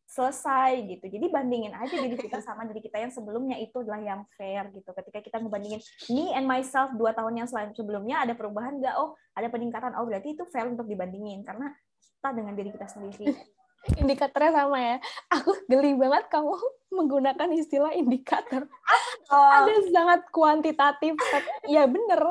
[0.05, 1.05] selesai gitu.
[1.09, 4.85] Jadi bandingin aja diri kita sama diri kita yang sebelumnya itu adalah yang fair gitu.
[4.93, 5.81] Ketika kita ngebandingin
[6.13, 8.95] me and myself dua tahun yang sebelumnya ada perubahan nggak?
[9.01, 9.97] Oh ada peningkatan.
[9.97, 13.33] Oh berarti itu fair untuk dibandingin karena kita dengan diri kita sendiri.
[14.01, 14.97] Indikatornya sama ya.
[15.29, 16.53] Aku geli banget kamu
[16.97, 18.65] menggunakan istilah indikator.
[19.29, 19.51] Oh.
[19.61, 21.17] Ada sangat kuantitatif.
[21.69, 22.21] ya bener.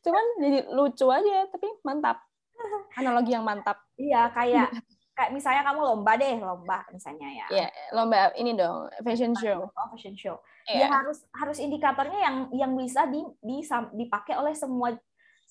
[0.00, 2.20] Cuman jadi lucu aja, tapi mantap.
[2.94, 3.80] Analogi yang mantap.
[3.98, 4.70] Iya, kayak
[5.12, 9.86] kayak misalnya kamu lomba deh lomba misalnya ya yeah, lomba ini dong fashion show oh,
[9.92, 10.82] fashion show yeah.
[10.82, 13.60] ya harus harus indikatornya yang yang bisa di, di
[13.92, 14.96] dipakai oleh semua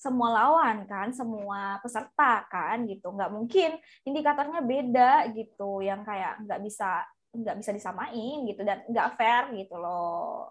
[0.02, 6.58] semua lawan kan semua peserta kan gitu nggak mungkin indikatornya beda gitu yang kayak nggak
[6.58, 10.50] bisa nggak bisa disamain gitu dan nggak fair gitu loh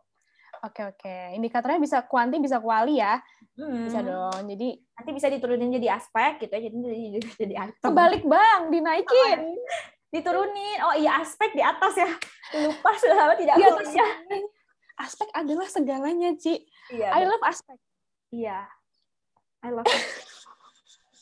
[0.62, 1.18] Oke oke.
[1.34, 3.18] Indikatornya bisa kuanti bisa kuali ya.
[3.58, 3.90] Hmm.
[3.90, 4.46] Bisa dong.
[4.46, 6.62] Jadi nanti bisa diturunin jadi aspek gitu ya.
[6.70, 7.82] Jadi jadi, jadi item.
[7.82, 9.40] Kebalik bang, dinaikin.
[10.12, 10.78] Oh, diturunin.
[10.84, 12.12] Oh iya aspek di atas ya.
[12.68, 14.08] Lupa sudah lama tidak ya, ya.
[15.00, 16.68] Aspek adalah segalanya, Ci.
[16.92, 17.80] Iya, I love aspek.
[18.30, 18.68] Iya.
[19.62, 20.04] I love it.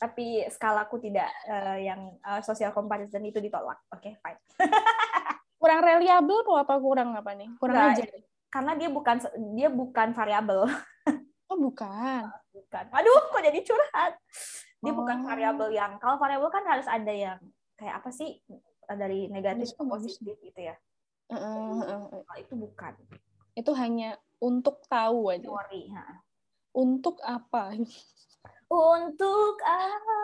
[0.00, 3.76] Tapi skalaku tidak uh, yang uh, social comparison itu ditolak.
[3.92, 4.40] Oke, okay, fine.
[5.60, 7.52] kurang reliable apa kurang apa nih?
[7.60, 8.08] Kurang aja
[8.50, 9.16] karena dia bukan
[9.54, 10.66] dia bukan variabel.
[11.50, 12.30] Oh, bukan.
[12.54, 12.84] bukan.
[12.94, 14.14] Aduh, kok jadi curhat.
[14.86, 15.02] Dia oh.
[15.02, 17.42] bukan variabel yang kalau variabel kan harus ada yang
[17.74, 18.38] kayak apa sih
[18.86, 20.78] dari negatif ke positif gitu ya.
[21.26, 22.94] Uh, uh, uh, itu bukan.
[23.58, 25.42] Itu hanya untuk tahu aja.
[25.42, 26.22] Teori, ha.
[26.70, 27.74] Untuk apa?
[28.70, 30.18] Untuk apa?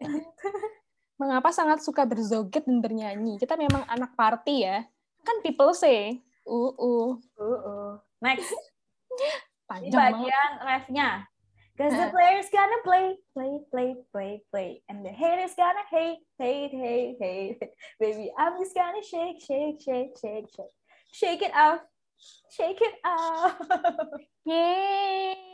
[1.20, 3.36] Mengapa sangat suka berzoget dan bernyanyi?
[3.36, 4.88] Kita memang anak party ya.
[5.20, 7.20] Kan people say, uh uh.
[7.36, 7.90] Uh uh.
[8.24, 8.48] Next.
[9.68, 11.28] Panjang Di bagian refnya.
[11.76, 16.76] Cause the players gonna play, play, play, play, play, and the haters gonna hate, hate,
[16.76, 17.56] hate, hate.
[17.96, 20.76] Baby, I'm just gonna shake, shake, shake, shake, shake,
[21.08, 21.80] shake it off,
[22.52, 23.56] shake it off.
[24.48, 25.49] Yeay.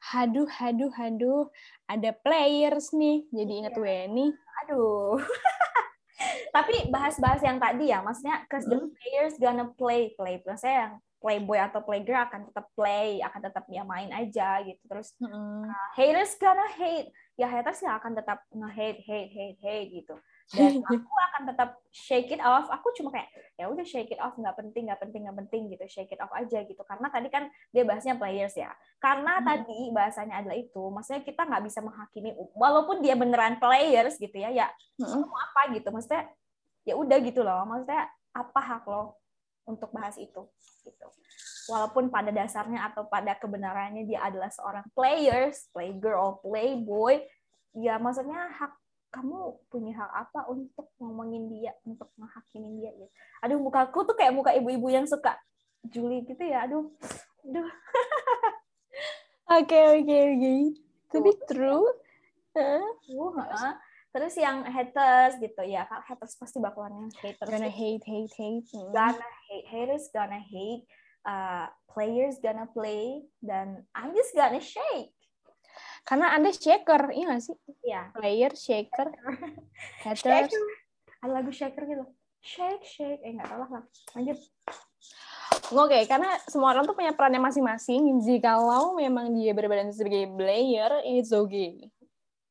[0.00, 1.50] Haduh, haduh, haduh.
[1.86, 3.26] Ada players nih.
[3.30, 3.82] Jadi ingat Iya.
[3.82, 4.26] Weni.
[4.64, 5.18] Aduh.
[6.56, 8.90] Tapi bahas-bahas yang tadi ya, maksudnya cause the Hmm.
[8.98, 10.42] players gonna play, play.
[10.42, 14.82] Maksudnya yang playboy atau playgirl akan tetap play, akan tetap ya main aja gitu.
[14.86, 15.66] Terus Mm-mm.
[15.94, 20.14] haters gonna hate ya haters ya akan tetap nge-hate hate hate hate gitu
[20.54, 22.68] dan aku akan tetap shake it off.
[22.72, 23.28] Aku cuma kayak
[23.60, 25.84] ya udah shake it off nggak penting nggak penting nggak penting gitu.
[25.90, 26.80] Shake it off aja gitu.
[26.88, 28.72] Karena tadi kan dia bahasnya players ya.
[28.96, 29.46] Karena Hmm.
[29.46, 34.48] tadi bahasanya adalah itu maksudnya kita nggak bisa menghakimi walaupun dia beneran players gitu ya
[34.48, 34.66] ya
[35.00, 35.28] Mm-mm.
[35.28, 35.88] mau apa gitu.
[35.92, 36.32] Maksudnya
[36.88, 37.68] ya udah gitu loh.
[37.68, 39.20] Maksudnya apa hak lo
[39.68, 40.48] untuk bahas itu
[40.88, 41.08] gitu.
[41.68, 47.20] Walaupun pada dasarnya atau pada kebenarannya dia adalah seorang players playgirl playboy
[47.76, 48.72] ya maksudnya hak
[49.08, 53.08] kamu punya hak apa untuk ngomongin dia untuk menghakimin dia gitu
[53.40, 55.36] aduh mukaku tuh kayak muka ibu-ibu yang suka
[55.88, 56.92] Julie gitu ya aduh
[57.44, 57.68] aduh
[59.48, 60.54] Oke, oke, oke.
[61.08, 61.88] To be true.
[62.52, 62.84] Hah?
[62.84, 63.74] uh,
[64.12, 68.66] terus yang haters gitu ya kan haters pasti bakalan yang haters Gonna hate, hate, hate.
[68.74, 68.90] Mm.
[68.90, 70.82] gonna hate haters gonna hate
[71.22, 75.14] uh, players gonna play dan I'm just gonna shake
[76.08, 77.56] Karena Anda shaker, iya nggak sih?
[77.84, 79.12] ya Player, shaker,
[80.08, 80.48] haters.
[80.48, 80.62] shaker
[81.18, 82.04] ada lagu shaker gitu
[82.38, 83.82] shake shake eh nggak tahu lah
[84.14, 84.38] lanjut
[85.68, 88.24] Oke, karena semua orang tuh punya perannya masing-masing.
[88.24, 91.92] Jikalau memang dia berbadan sebagai player, it's okay.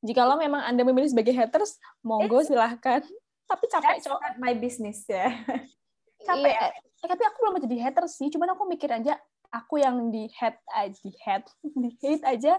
[0.05, 3.01] Jikalau memang Anda memilih sebagai haters, monggo silahkan.
[3.49, 4.21] Tapi capek, that's cok.
[4.21, 5.33] not my business ya
[6.29, 8.29] capek Iya, eh, tapi aku belum jadi haters sih.
[8.29, 9.17] Cuman aku mikir aja,
[9.49, 12.53] aku yang di hate aja, di hate, di hate aja,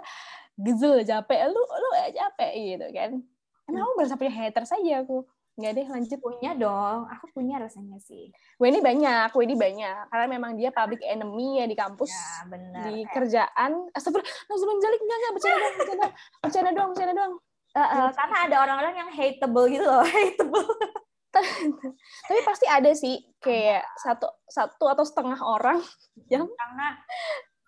[0.59, 1.40] gezel, capek.
[1.51, 3.11] Lu, lu eh, capek gitu kan.
[3.68, 5.23] Emang aku berasa punya haters aja aku.
[5.59, 6.18] Nggak deh, lanjut.
[6.23, 8.31] punya dong aku punya rasanya sih
[8.62, 10.07] Weni banyak, Weni banyak.
[10.07, 12.14] Karena memang dia public enemy ya di kampus.
[12.14, 16.90] ya benar di Kayak, kerjaan astagfirullah langsung jalik enggak enggak bercanda doang bercanda bercanda doang
[16.94, 17.35] bercanda doang
[17.75, 20.66] eh, eh, karena ada orang-orang yang hateable gitu loh hateable
[22.25, 25.79] tapi pasti ada sih kayak satu satu atau setengah orang
[26.33, 26.88] yang karena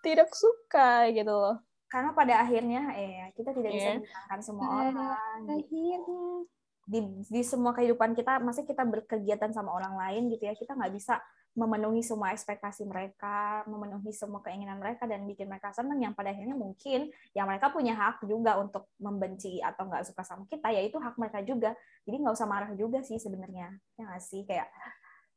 [0.01, 3.99] tidak suka gitu loh karena pada akhirnya eh kita tidak bisa Iya.
[3.99, 5.59] menyenangkan semua Pada orang.
[5.67, 6.47] gitu.
[6.91, 10.91] di di semua kehidupan kita masih kita berkegiatan sama orang lain gitu ya kita nggak
[10.91, 16.31] bisa memenuhi semua ekspektasi mereka memenuhi semua keinginan mereka dan bikin mereka senang yang pada
[16.31, 20.83] akhirnya mungkin yang mereka punya hak juga untuk membenci atau nggak suka sama kita ya
[20.83, 21.75] itu hak mereka juga.
[22.07, 24.43] Jadi nggak usah marah juga sih sebenarnya ya nggak sih?
[24.47, 24.71] Kayak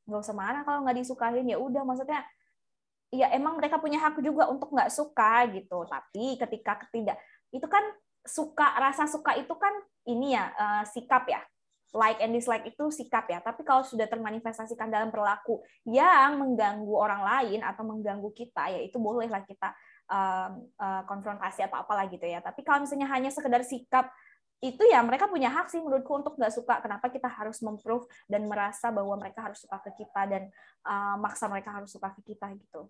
[0.10, 1.82] nggak usah marah kalau nggak disukain ya udah.
[1.82, 2.22] Maksudnya
[3.14, 5.86] ya emang mereka punya hak juga untuk nggak suka gitu.
[5.86, 7.22] Tapi ketika ketidak
[7.54, 7.86] itu kan
[8.26, 9.72] suka rasa suka itu kan
[10.10, 11.46] ini ya eh, sikap ya.
[11.94, 13.38] Like and dislike itu sikap ya.
[13.38, 18.98] Tapi kalau sudah termanifestasikan dalam perilaku yang mengganggu orang lain atau mengganggu kita ya itu
[18.98, 19.70] bolehlah kita
[20.10, 22.42] um, eh, konfrontasi atau apalah gitu ya.
[22.42, 24.10] Tapi kalau misalnya hanya sekedar sikap
[24.64, 26.82] itu ya mereka punya hak sih menurutku untuk nggak suka.
[26.82, 30.44] Kenapa kita harus memprove dan merasa bahwa mereka harus suka ke kita dan
[30.90, 32.90] uh, maksa mereka harus suka ke kita gitu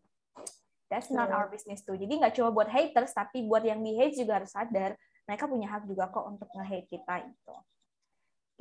[0.93, 1.37] that's not Betul.
[1.41, 4.53] our business tuh jadi nggak cuma buat haters tapi buat yang di hate juga harus
[4.53, 4.93] sadar
[5.25, 7.55] mereka punya hak juga kok untuk nge-hate kita itu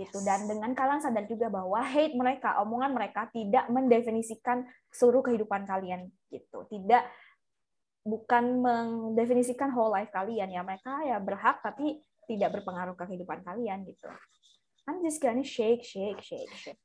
[0.01, 0.19] gitu.
[0.25, 6.09] Dan dengan kalian sadar juga bahwa hate mereka omongan mereka tidak mendefinisikan seluruh kehidupan kalian
[6.33, 6.65] gitu.
[6.69, 7.05] Tidak
[8.03, 10.49] bukan mendefinisikan whole life kalian.
[10.49, 14.09] Ya mereka ya berhak tapi tidak berpengaruh ke kehidupan kalian gitu.
[14.89, 16.81] I'm just gonna shake shake shake shake.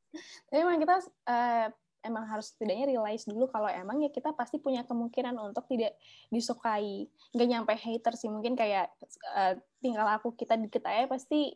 [0.51, 1.67] Tapi emang kita eh,
[2.07, 5.99] emang harus setidaknya realize dulu kalau emang ya kita pasti punya kemungkinan untuk tidak
[6.31, 7.05] disukai.
[7.35, 8.89] Nggak nyampe hater sih mungkin kayak
[9.35, 11.53] eh, tinggal aku kita dikit aja pasti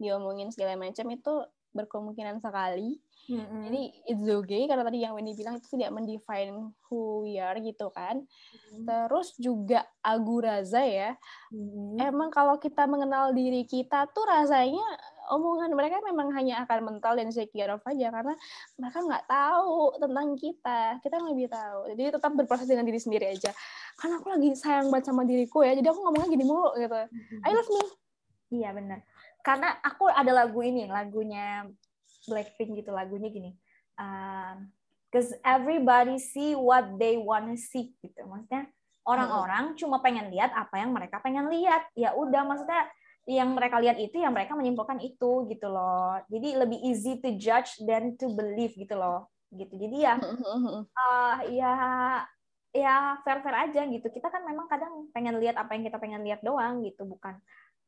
[0.00, 1.34] diomongin segala macam itu
[1.70, 2.98] berkemungkinan sekali.
[3.30, 7.86] Jadi it's okay karena tadi yang Wendy bilang itu tidak mendefine who we are gitu
[7.94, 8.26] kan.
[8.74, 11.14] Terus juga Aguraza ya.
[12.00, 14.82] Emang kalau kita mengenal diri kita tuh rasanya
[15.30, 18.34] omongan mereka memang hanya akan mental dan secure of aja karena
[18.76, 23.30] mereka nggak tahu tentang kita kita yang lebih tahu jadi tetap berproses dengan diri sendiri
[23.30, 23.54] aja
[23.96, 26.98] karena aku lagi sayang banget sama diriku ya jadi aku ngomongnya gini mulu gitu
[27.46, 28.00] I love me
[28.50, 29.00] Iya benar.
[29.40, 31.64] Karena aku ada lagu ini, lagunya
[32.26, 33.50] Blackpink gitu, lagunya gini.
[33.96, 34.68] Um,
[35.10, 38.22] Cause everybody see what they wanna see gitu.
[38.30, 38.70] Maksudnya
[39.02, 41.82] orang-orang cuma pengen lihat apa yang mereka pengen lihat.
[41.98, 42.86] Ya udah, maksudnya
[43.28, 46.16] yang mereka lihat itu yang mereka menyimpulkan itu gitu loh.
[46.32, 49.28] Jadi lebih easy to judge than to believe gitu loh.
[49.52, 49.74] Gitu.
[49.76, 51.72] Jadi ya uh, ya
[52.70, 52.94] ya
[53.26, 54.06] fair fair aja gitu.
[54.08, 57.04] Kita kan memang kadang pengen lihat apa yang kita pengen lihat doang gitu.
[57.04, 57.36] Bukan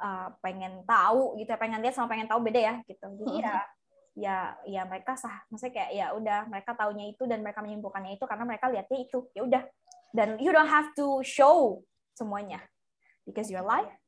[0.02, 3.06] uh, pengen tahu gitu pengen lihat sama pengen tahu beda ya gitu.
[3.24, 3.54] Jadi ya
[4.28, 4.36] ya
[4.68, 5.40] ya mereka sah.
[5.48, 9.24] Maksudnya kayak ya udah mereka taunya itu dan mereka menyimpulkannya itu karena mereka lihatnya itu.
[9.32, 9.62] Ya udah.
[10.12, 11.80] Dan you don't have to show
[12.12, 12.60] semuanya.
[13.24, 14.01] Because your life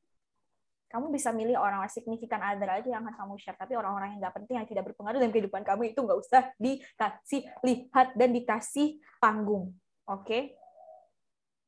[0.95, 3.59] kamu bisa milih orang-orang signifikan other aja yang akan kamu share.
[3.59, 7.43] Tapi orang-orang yang nggak penting yang tidak berpengaruh dalam kehidupan kamu itu nggak usah dikasih
[7.67, 9.75] lihat dan dikasih panggung.
[10.07, 10.23] Oke?
[10.23, 10.43] Okay?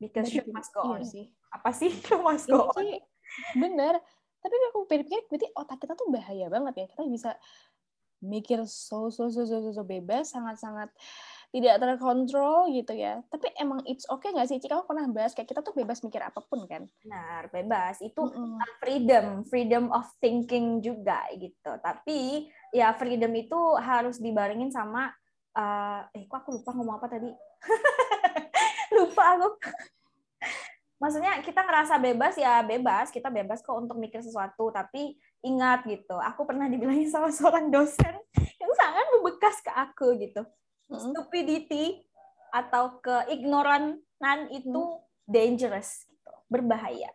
[0.00, 1.00] because show must go on.
[1.00, 1.24] iya sih.
[1.52, 1.90] Apa sih?
[2.06, 2.86] Show must go on.
[3.58, 3.98] bener
[4.38, 6.86] tapi aku pikir-pikir berarti otak kita tuh bahaya banget ya.
[6.86, 7.30] Kita bisa
[8.22, 10.88] mikir so so so so, so, so bebas sangat-sangat
[11.54, 13.22] tidak terkontrol gitu ya.
[13.30, 14.58] Tapi emang it's okay nggak sih?
[14.58, 16.84] Kamu pernah bahas kayak kita tuh bebas mikir apa pun kan?
[17.06, 18.02] Benar, bebas.
[18.02, 18.58] Itu mm -hmm.
[18.82, 21.72] freedom, freedom of thinking juga gitu.
[21.80, 25.08] Tapi ya freedom itu harus dibarengin sama
[25.56, 27.30] uh, eh kok aku lupa ngomong apa tadi?
[28.96, 29.48] lupa aku.
[30.96, 36.16] Maksudnya kita ngerasa bebas ya bebas, kita bebas kok untuk mikir sesuatu, tapi ingat gitu.
[36.16, 38.16] Aku pernah dibilangin sama seorang dosen
[38.60, 40.44] yang sangat membekas ke aku gitu
[40.90, 42.06] stupidity
[42.54, 45.02] atau keignoranan itu hmm.
[45.26, 47.10] dangerous gitu, berbahaya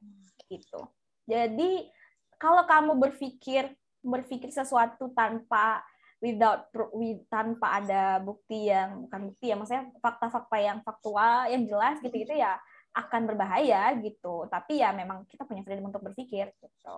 [0.52, 0.82] gitu.
[1.26, 1.88] Jadi
[2.36, 5.86] kalau kamu berpikir berpikir sesuatu tanpa
[6.22, 11.98] without with, tanpa ada bukti yang bukan bukti ya maksudnya fakta-fakta yang faktual yang jelas
[12.02, 12.58] gitu-gitu ya
[12.94, 14.46] akan berbahaya gitu.
[14.52, 16.98] Tapi ya memang kita punya freedom untuk berpikir gitu.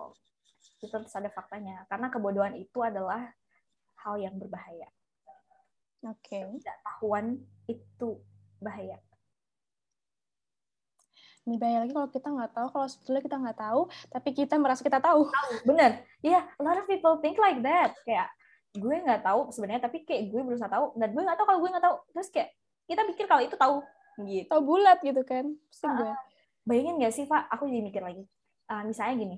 [0.82, 3.32] Itu terus ada faktanya karena kebodohan itu adalah
[4.04, 4.88] hal yang berbahaya.
[6.04, 6.44] Oke.
[6.44, 6.72] Okay.
[6.84, 8.20] tahuan itu
[8.60, 9.00] bahaya.
[11.44, 14.80] Ini bahaya lagi kalau kita nggak tahu, kalau sebetulnya kita nggak tahu, tapi kita merasa
[14.80, 15.28] kita tahu.
[15.68, 16.00] Bener.
[16.24, 17.92] Iya, yeah, a lot of people think like that.
[18.08, 18.32] Kayak
[18.72, 21.70] gue nggak tahu sebenarnya, tapi kayak gue berusaha tahu, dan gue nggak tahu kalau gue
[21.76, 21.96] nggak tahu.
[22.16, 22.48] Terus kayak
[22.88, 23.76] kita pikir kalau itu tahu.
[24.24, 24.48] Gitu.
[24.48, 25.44] Tahu bulat gitu kan.
[25.68, 26.10] Pasti uh, gue.
[26.64, 27.52] Bayangin nggak sih, Pak?
[27.52, 28.24] Aku jadi mikir lagi.
[28.64, 29.36] Uh, misalnya gini,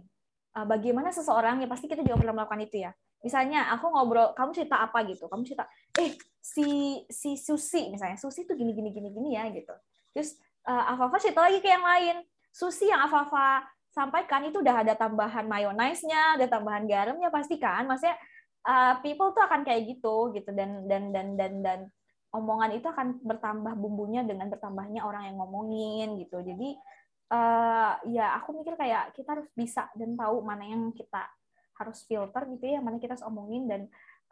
[0.54, 2.94] uh, bagaimana seseorang, ya pasti kita juga pernah melakukan itu ya.
[3.26, 5.02] Misalnya aku ngobrol, kamu cerita apa?
[5.02, 5.26] gitu?
[5.26, 5.66] Kamu cerita,
[5.98, 8.14] eh si si Susi misalnya.
[8.14, 9.74] Susi tuh gini gini gini gini ya gitu.
[10.14, 10.38] Terus
[10.70, 12.22] uh, Afafa cerita lagi ke yang lain.
[12.54, 17.90] Susi yang Afafa sampaikan itu udah ada tambahan mayonnaise-nya ada tambahan garamnya pasti kan?
[17.90, 18.14] Maksudnya
[18.62, 20.54] uh, people tuh akan kayak gitu gitu.
[20.54, 21.80] Dan dan dan dan dan
[22.30, 26.46] omongan itu akan bertambah bumbunya dengan bertambahnya orang yang ngomongin gitu.
[26.46, 26.78] Jadi
[27.34, 31.26] uh, ya aku mikir kayak kita harus bisa dan tahu mana yang kita
[31.76, 33.82] harus filter gitu ya mana kita harus omongin dan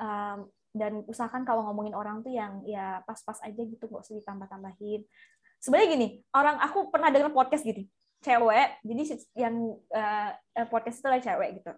[0.01, 5.07] um, dan usahakan kalau ngomongin orang tuh yang ya pas-pas aja gitu nggak usah ditambah-tambahin.
[5.63, 7.87] Sebenarnya gini orang aku pernah dengar podcast gitu
[8.25, 9.03] cewek jadi
[9.37, 10.31] yang uh,
[10.73, 11.73] podcast itu adalah cewek gitu.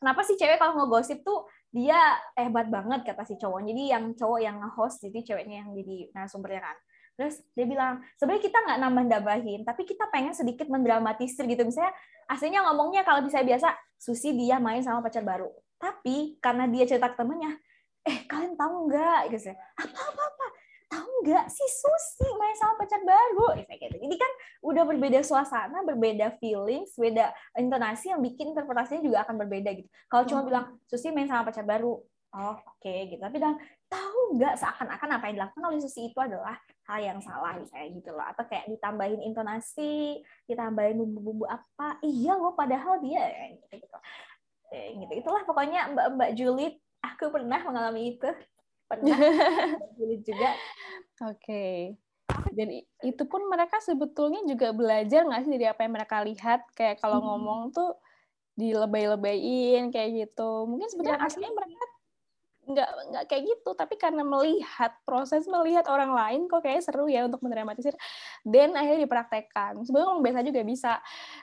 [0.00, 1.98] Kenapa sih cewek kalau ngegosip tuh dia
[2.38, 3.68] hebat banget kata si cowok.
[3.68, 6.76] Jadi yang cowok yang nge-host jadi ceweknya yang jadi narasumbernya kan
[7.20, 11.68] terus dia bilang sebenarnya kita nggak nambah nambahin tapi kita pengen sedikit mendramatisir gitu.
[11.68, 11.92] Misalnya
[12.24, 15.52] aslinya ngomongnya kalau bisa biasa Susi dia main sama pacar baru.
[15.76, 17.60] Tapi karena dia cerita ke temennya
[18.08, 19.36] eh kalian tahu nggak?
[19.36, 20.46] Gitu apa apa apa?
[20.88, 23.60] Tahu nggak si Susi main sama pacar baru?
[23.60, 23.68] Gitu
[24.00, 24.32] jadi kan
[24.64, 29.92] udah berbeda suasana berbeda feelings beda intonasi yang bikin interpretasinya juga akan berbeda gitu.
[30.08, 32.00] Kalau cuma bilang Susi main sama pacar baru.
[32.30, 33.20] Oh oke okay, gitu.
[33.20, 36.54] Tapi bilang tahu nggak seakan-akan apa yang dilakukan oleh Susi itu adalah
[36.90, 38.26] hal yang salah misalnya gitu loh.
[38.26, 42.02] Atau kayak ditambahin intonasi ditambahin bumbu-bumbu apa.
[42.02, 43.22] Iya loh padahal dia
[43.54, 43.96] gitu gitu,
[45.06, 45.12] gitu.
[45.22, 48.30] itulah pokoknya Mbak Mbak Juliet aku pernah mengalami itu.
[48.90, 49.16] Pernah.
[50.26, 50.50] Juga.
[51.30, 51.38] Oke.
[51.38, 51.76] Okay.
[52.54, 52.70] dan
[53.02, 56.62] itu pun mereka sebetulnya juga belajar nggak sih dari apa yang mereka lihat?
[56.74, 57.26] Kayak kalau hmm.
[57.26, 57.90] ngomong tuh
[58.60, 60.68] dilebay-lebayin kayak gitu.
[60.68, 61.79] Mungkin sebetulnya ya, aslinya mereka
[62.70, 63.70] nggak nggak kayak gitu.
[63.74, 67.94] Tapi karena melihat proses melihat orang lain kok kayak seru ya untuk mendramatisir
[68.46, 69.82] dan akhirnya dipraktekkan.
[69.82, 70.92] Sebenarnya orang biasa juga bisa.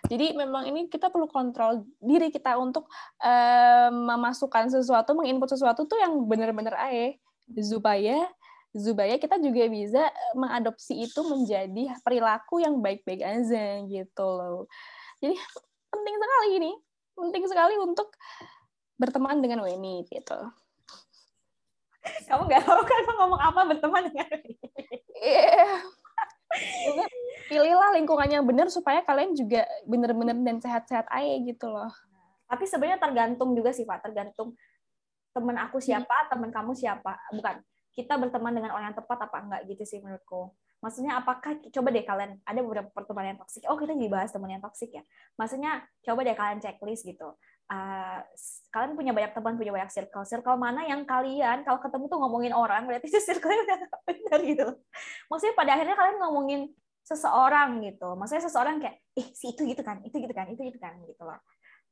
[0.08, 2.88] Jadi memang ini kita perlu kontrol diri kita untuk
[3.22, 7.20] um, memasukkan sesuatu menginput sesuatu tuh yang benar-benar ae.
[7.60, 8.28] Supaya
[8.76, 10.04] supaya kita juga bisa
[10.38, 14.68] mengadopsi itu menjadi perilaku yang baik-baik aja gitu loh.
[15.24, 15.34] Jadi
[15.92, 16.72] penting sekali ini.
[17.18, 18.14] Penting sekali untuk
[18.98, 20.38] berteman dengan Weni gitu
[22.30, 24.30] kamu nggak tahu kan ngomong apa berteman dengan
[25.20, 25.82] yeah.
[27.48, 31.92] pilihlah lingkungan yang benar supaya kalian juga benar-benar dan sehat-sehat aja gitu loh.
[32.48, 34.04] Tapi sebenarnya tergantung juga sih pak.
[34.04, 34.56] Tergantung
[35.36, 36.28] teman aku siapa hmm.
[36.32, 37.20] teman kamu siapa.
[37.36, 37.56] Bukan
[37.98, 40.56] kita berteman dengan orang yang tepat apa enggak gitu sih menurutku.
[40.78, 43.66] Maksudnya apakah coba deh kalian ada beberapa pertemanan yang toksik.
[43.68, 45.04] Oh kita jadi bahas teman yang toksik ya.
[45.36, 47.36] Maksudnya coba deh kalian checklist gitu
[47.72, 48.20] uh,
[48.72, 50.24] kalian punya banyak teman, punya banyak circle.
[50.24, 54.68] Circle mana yang kalian kalau ketemu tuh ngomongin orang, berarti itu circle udah benar gitu.
[55.32, 56.62] Maksudnya pada akhirnya kalian ngomongin
[57.04, 58.10] seseorang gitu.
[58.20, 61.24] Maksudnya seseorang kayak, eh si itu gitu kan, itu gitu kan, itu gitu kan gitu
[61.24, 61.40] loh.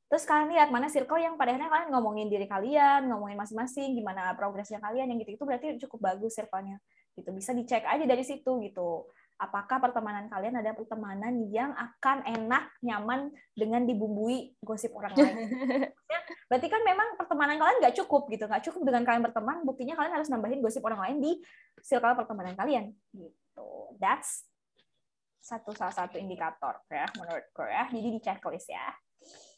[0.05, 4.35] Terus kalian lihat mana circle yang pada akhirnya kalian ngomongin diri kalian, ngomongin masing-masing, gimana
[4.37, 6.77] progresnya kalian yang gitu itu berarti cukup bagus circle-nya.
[7.15, 9.09] Gitu bisa dicek aja dari situ gitu.
[9.35, 15.35] Apakah pertemanan kalian ada pertemanan yang akan enak, nyaman dengan dibumbui gosip orang lain?
[16.49, 19.57] berarti kan memang pertemanan kalian nggak cukup gitu, nggak cukup dengan kalian berteman.
[19.67, 21.31] Buktinya kalian harus nambahin gosip orang lain di
[21.83, 22.95] circle pertemanan kalian.
[23.11, 23.69] Gitu.
[23.99, 24.47] That's
[25.43, 27.91] satu salah satu indikator ya menurutku ya.
[27.91, 28.95] Jadi di checklist ya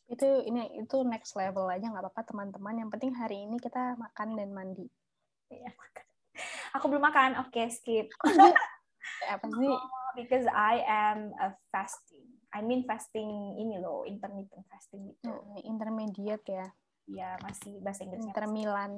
[0.07, 4.39] itu ini itu next level aja nggak apa-apa teman-teman yang penting hari ini kita makan
[4.39, 4.87] dan mandi
[5.51, 6.05] iya makan
[6.79, 8.07] aku belum makan oke okay, skip
[9.27, 9.69] apa sih?
[9.69, 12.25] oh, because I am a fasting.
[12.51, 15.33] I mean fasting ini loh intermittent fasting gitu.
[15.67, 16.67] Intermediate ya.
[17.07, 18.91] Ya masih bahasa Inggrisnya intermilan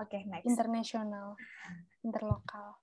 [0.00, 0.48] oke okay, next.
[0.48, 1.36] Internasional
[2.00, 2.80] interlokal.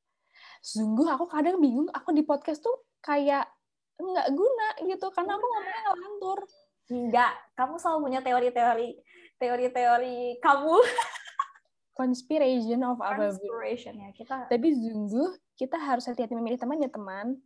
[0.61, 3.49] Sungguh aku kadang bingung aku di podcast tuh kayak
[3.97, 6.39] nggak guna gitu karena aku ngomongnya ngelantur
[6.87, 8.89] Enggak, kamu selalu punya teori-teori
[9.35, 10.77] teori-teori kamu.
[11.99, 13.99] Conspiration of our Conspiration.
[13.99, 14.47] Ya kita.
[14.47, 17.41] Tapi sungguh kita harus hati-hati memilih teman ya teman.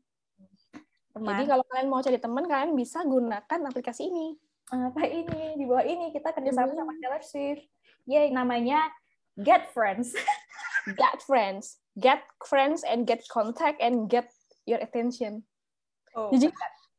[1.15, 1.27] teman.
[1.35, 4.35] Jadi kalau kalian mau cari teman, kalian bisa gunakan aplikasi ini.
[4.71, 5.55] Apa ini?
[5.59, 7.63] Di bawah ini kita kerjasama sama Taylor Swift.
[8.07, 8.87] Yay, namanya
[9.39, 10.15] Get Friends.
[10.99, 11.79] get Friends.
[11.99, 14.31] Get friends and get contact and get
[14.63, 15.43] your attention.
[16.15, 16.51] Oh, Jadi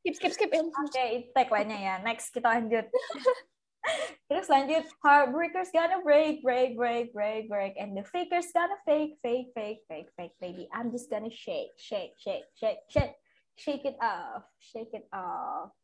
[0.03, 2.91] skip skip skip oke okay, tagline-nya ya next kita lanjut
[4.30, 9.51] Terus lanjut, heartbreakers gonna break, break, break, break, break, and the fakers gonna fake, fake,
[9.55, 10.68] fake, fake, fake, baby.
[10.70, 13.16] I'm just gonna shake, shake, shake, shake, shake,
[13.59, 15.74] shake it off, shake it off.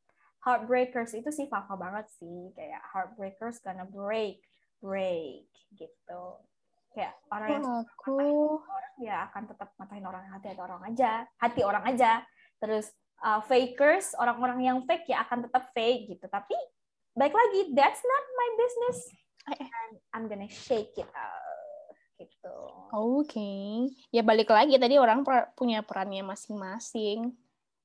[0.46, 4.38] Heartbreakers itu sih Fafa banget sih, kayak heartbreakers gonna break,
[4.78, 6.22] break, gitu.
[6.94, 8.18] Kayak orang yang aku
[8.62, 12.22] orang ya akan tetap matahin orang hati atau orang aja, hati orang aja.
[12.62, 12.90] Terus
[13.22, 16.26] uh, fakers, orang-orang yang fake ya akan tetap fake gitu.
[16.30, 16.54] Tapi
[17.18, 18.98] baik lagi, that's not my business.
[19.48, 22.56] And I'm gonna shake it out gitu.
[22.94, 23.90] Oke, okay.
[24.10, 25.22] ya balik lagi tadi orang
[25.54, 27.34] punya perannya masing-masing.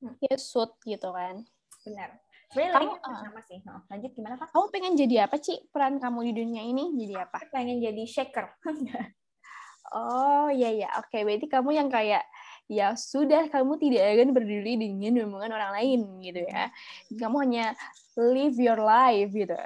[0.02, 0.16] Hmm.
[0.20, 1.46] Ya shoot gitu kan.
[1.86, 2.24] Benar.
[2.54, 3.60] Sebenarnya kamu, sama sih.
[3.66, 4.54] Nah, lanjut gimana kak?
[4.54, 6.94] Kamu pengen jadi apa sih peran kamu di dunia ini?
[7.02, 7.42] Jadi apa?
[7.42, 8.46] Aku pengen jadi shaker.
[9.98, 11.10] oh iya iya, oke.
[11.10, 11.26] Okay.
[11.26, 12.22] Berarti kamu yang kayak
[12.70, 16.70] ya sudah kamu tidak akan berdiri dengan omongan orang lain gitu ya.
[17.10, 17.74] Kamu hanya
[18.18, 19.58] live your life gitu.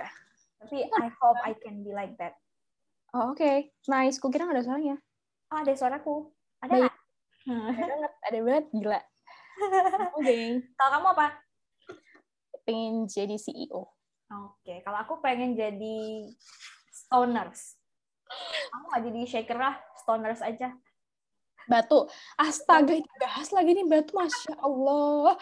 [0.63, 2.35] Tapi I hope I can be like that.
[3.15, 3.39] Oh, oke.
[3.39, 3.71] Okay.
[3.87, 4.19] Nice.
[4.19, 4.97] Kukira nggak ada suaranya.
[5.53, 6.15] Oh, ada suaraku.
[6.59, 6.95] Ada nggak?
[7.47, 8.11] Ada banget.
[8.27, 8.65] Ada banget.
[8.75, 9.01] Gila.
[10.19, 10.21] Oke.
[10.21, 10.45] Okay.
[10.75, 11.27] Kalau kamu apa?
[12.67, 13.87] Pengen jadi CEO.
[14.27, 14.59] Oke.
[14.61, 14.77] Okay.
[14.83, 16.27] Kalau aku pengen jadi
[16.91, 17.79] stoners.
[18.75, 19.79] Aku nggak jadi shaker lah.
[20.03, 20.75] Stoners aja
[21.67, 22.07] batu
[22.39, 25.35] astaga ini bahas lagi nih batu masya allah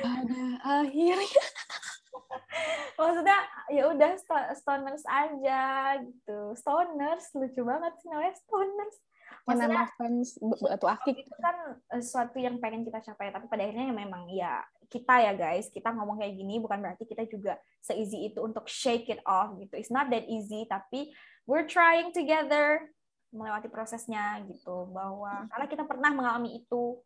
[0.00, 1.28] pada akhirnya
[2.98, 3.38] maksudnya
[3.70, 4.10] ya udah
[4.58, 5.62] stoners aja
[6.02, 6.54] gitu.
[6.58, 8.96] Stoners lucu banget sih namanya stoners.
[9.46, 11.16] Maksudnya, fans batu akik.
[11.24, 11.56] itu kan
[11.94, 15.94] eh, sesuatu yang pengen kita capai tapi pada akhirnya memang ya kita ya guys kita
[15.94, 19.74] ngomong kayak gini bukan berarti kita juga se-easy itu untuk shake it off gitu.
[19.78, 21.14] It's not that easy tapi
[21.46, 22.90] we're trying together
[23.30, 24.90] melewati prosesnya gitu.
[24.90, 27.00] Bahwa karena kita pernah mengalami itu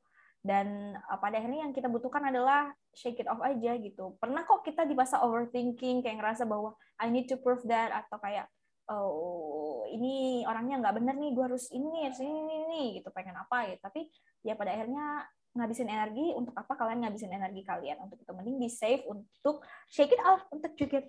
[0.44, 4.62] dan uh, pada akhirnya yang kita butuhkan adalah shake it off aja gitu pernah kok
[4.62, 8.48] kita di masa overthinking kayak ngerasa bahwa I need to prove that atau kayak
[8.88, 13.36] oh ini orangnya nggak bener nih gue harus ini harus ini, ini, ini gitu pengen
[13.36, 14.08] apa ya tapi
[14.44, 15.24] ya pada akhirnya
[15.54, 20.12] ngabisin energi untuk apa kalian ngabisin energi kalian untuk itu mending di save untuk shake
[20.12, 21.06] it off untuk juga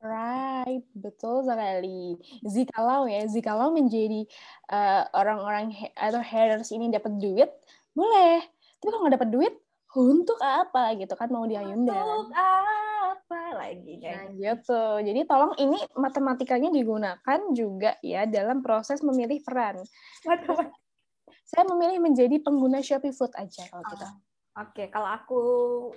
[0.00, 2.16] Right, betul sekali.
[2.40, 4.24] Jikalau ya, jikalau menjadi
[4.72, 7.52] uh, orang-orang atau haters ini dapat duit,
[7.92, 8.40] boleh.
[8.80, 9.54] Tapi kalau nggak dapat duit,
[9.98, 11.90] untuk apa gitu kan mau diayunda?
[11.90, 13.98] Untuk apa lagi?
[13.98, 14.82] Nah, gitu.
[15.02, 19.82] Jadi tolong ini matematikanya digunakan juga ya dalam proses memilih peran.
[21.50, 24.06] Saya memilih menjadi pengguna Shopee Food aja kalau gitu.
[24.06, 24.14] Oh,
[24.60, 24.86] Oke, okay.
[24.90, 25.40] kalau aku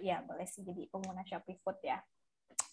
[0.01, 2.01] ya boleh sih jadi pengguna Shopee Food ya.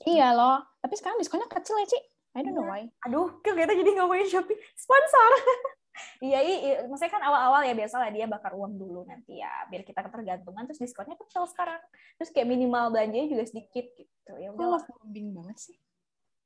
[0.09, 0.65] Iya loh.
[0.81, 2.01] Tapi sekarang diskonnya kecil ya, Ci.
[2.37, 2.73] I don't know iya.
[2.73, 2.83] why.
[3.09, 4.57] Aduh, kita jadi ngomongin Shopee.
[4.77, 5.31] Sponsor.
[6.23, 9.83] iya, iya, maksudnya kan awal-awal ya biasa lah dia bakar uang dulu nanti ya, biar
[9.85, 11.81] kita ketergantungan terus diskonnya kecil sekarang.
[12.17, 14.33] Terus kayak minimal belanjanya juga sedikit gitu.
[14.39, 15.77] Ya udah love bombing banget sih.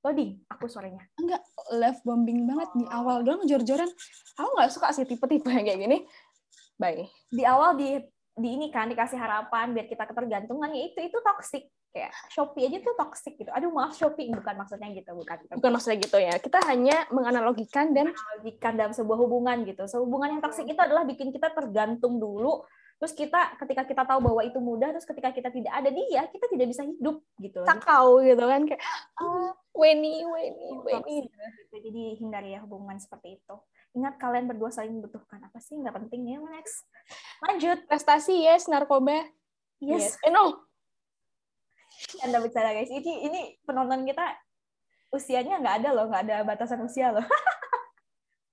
[0.05, 1.01] Loading, aku suaranya.
[1.16, 1.40] Enggak,
[1.72, 3.88] love bombing banget di awal doang jor-joran.
[4.36, 5.99] Aku nggak suka sih tipe-tipe yang kayak gini.
[6.76, 7.09] Bye.
[7.32, 7.97] Di awal di
[8.34, 12.82] di ini kan dikasih harapan biar kita ketergantungan ya itu itu toxic kayak Shopee aja
[12.82, 13.55] tuh toxic gitu.
[13.55, 15.36] Aduh maaf Shopee bukan maksudnya gitu, bukan.
[15.55, 16.34] Bukan maksudnya gitu ya.
[16.42, 19.86] Kita hanya menganalogikan dan menganalogikan dalam sebuah hubungan gitu.
[19.86, 22.66] Sehubungan yang toxic itu adalah bikin kita tergantung dulu
[23.05, 26.47] terus kita ketika kita tahu bahwa itu mudah terus ketika kita tidak ada dia kita
[26.47, 28.80] tidak bisa hidup gitu sakau gitu kan kayak
[29.18, 31.36] ah, Weni Weni Weni gitu.
[31.74, 33.55] jadi hindari ya hubungan seperti itu
[33.99, 36.86] ingat kalian berdua saling membutuhkan apa sih nggak penting ya next
[37.42, 39.26] lanjut prestasi yes narkoba
[39.82, 40.24] yes, yes.
[40.24, 40.64] Eh, no
[42.23, 44.37] anda bicara guys ini ini penonton kita
[45.15, 47.25] usianya nggak ada loh nggak ada batasan usia loh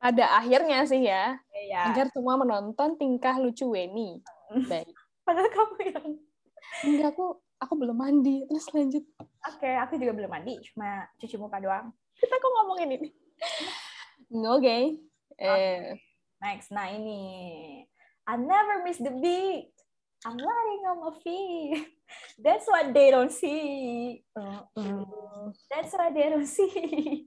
[0.02, 1.38] Ada akhirnya sih ya.
[1.54, 1.94] Iya.
[1.94, 4.18] Agar semua menonton tingkah lucu Weni.
[4.66, 4.90] Baik.
[5.26, 6.06] Padahal kamu yang
[6.82, 8.42] enggak aku aku belum mandi.
[8.50, 9.06] Terus lanjut.
[9.22, 11.94] Oke, okay, aku juga belum mandi, cuma cuci muka doang.
[12.18, 13.10] Kita kok ngomongin ini.
[14.58, 14.58] Oke.
[14.58, 14.82] Okay.
[15.38, 15.94] Eh.
[16.42, 17.22] Next, nah ini.
[18.26, 19.70] I never miss the beat.
[20.22, 21.98] I'm lying on my feet.
[22.38, 24.22] That's what they don't see.
[24.38, 25.50] Uh, uh.
[25.66, 27.26] That's what they don't see.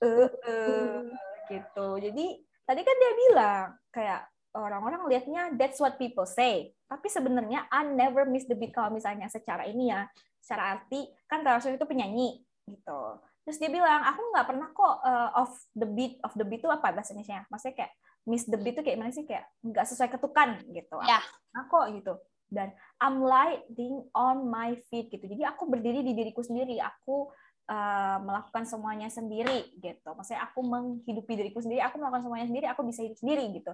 [0.00, 1.04] Uh, uh
[1.50, 1.86] gitu.
[1.98, 2.26] Jadi
[2.64, 4.20] tadi kan dia bilang kayak
[4.54, 6.72] orang-orang lihatnya that's what people say.
[6.86, 10.06] Tapi sebenarnya I never miss the beat kalau misalnya secara ini ya,
[10.40, 13.20] secara arti kan Taylor Swift itu penyanyi gitu.
[13.44, 16.70] Terus dia bilang aku nggak pernah kok uh, off the beat, of the beat itu
[16.70, 17.44] apa bahasa Indonesia?
[17.50, 17.92] Maksudnya kayak
[18.28, 20.96] miss the beat itu kayak mana sih kayak nggak sesuai ketukan gitu.
[21.04, 21.20] Ya.
[21.56, 22.14] Nah kok gitu.
[22.50, 25.22] Dan I'm lighting on my feet gitu.
[25.22, 26.82] Jadi aku berdiri di diriku sendiri.
[26.82, 27.30] Aku
[27.70, 30.10] uh, melakukan semuanya sendiri gitu.
[30.10, 33.72] Maksudnya aku menghidupi diriku sendiri, aku melakukan semuanya sendiri, aku bisa hidup sendiri gitu.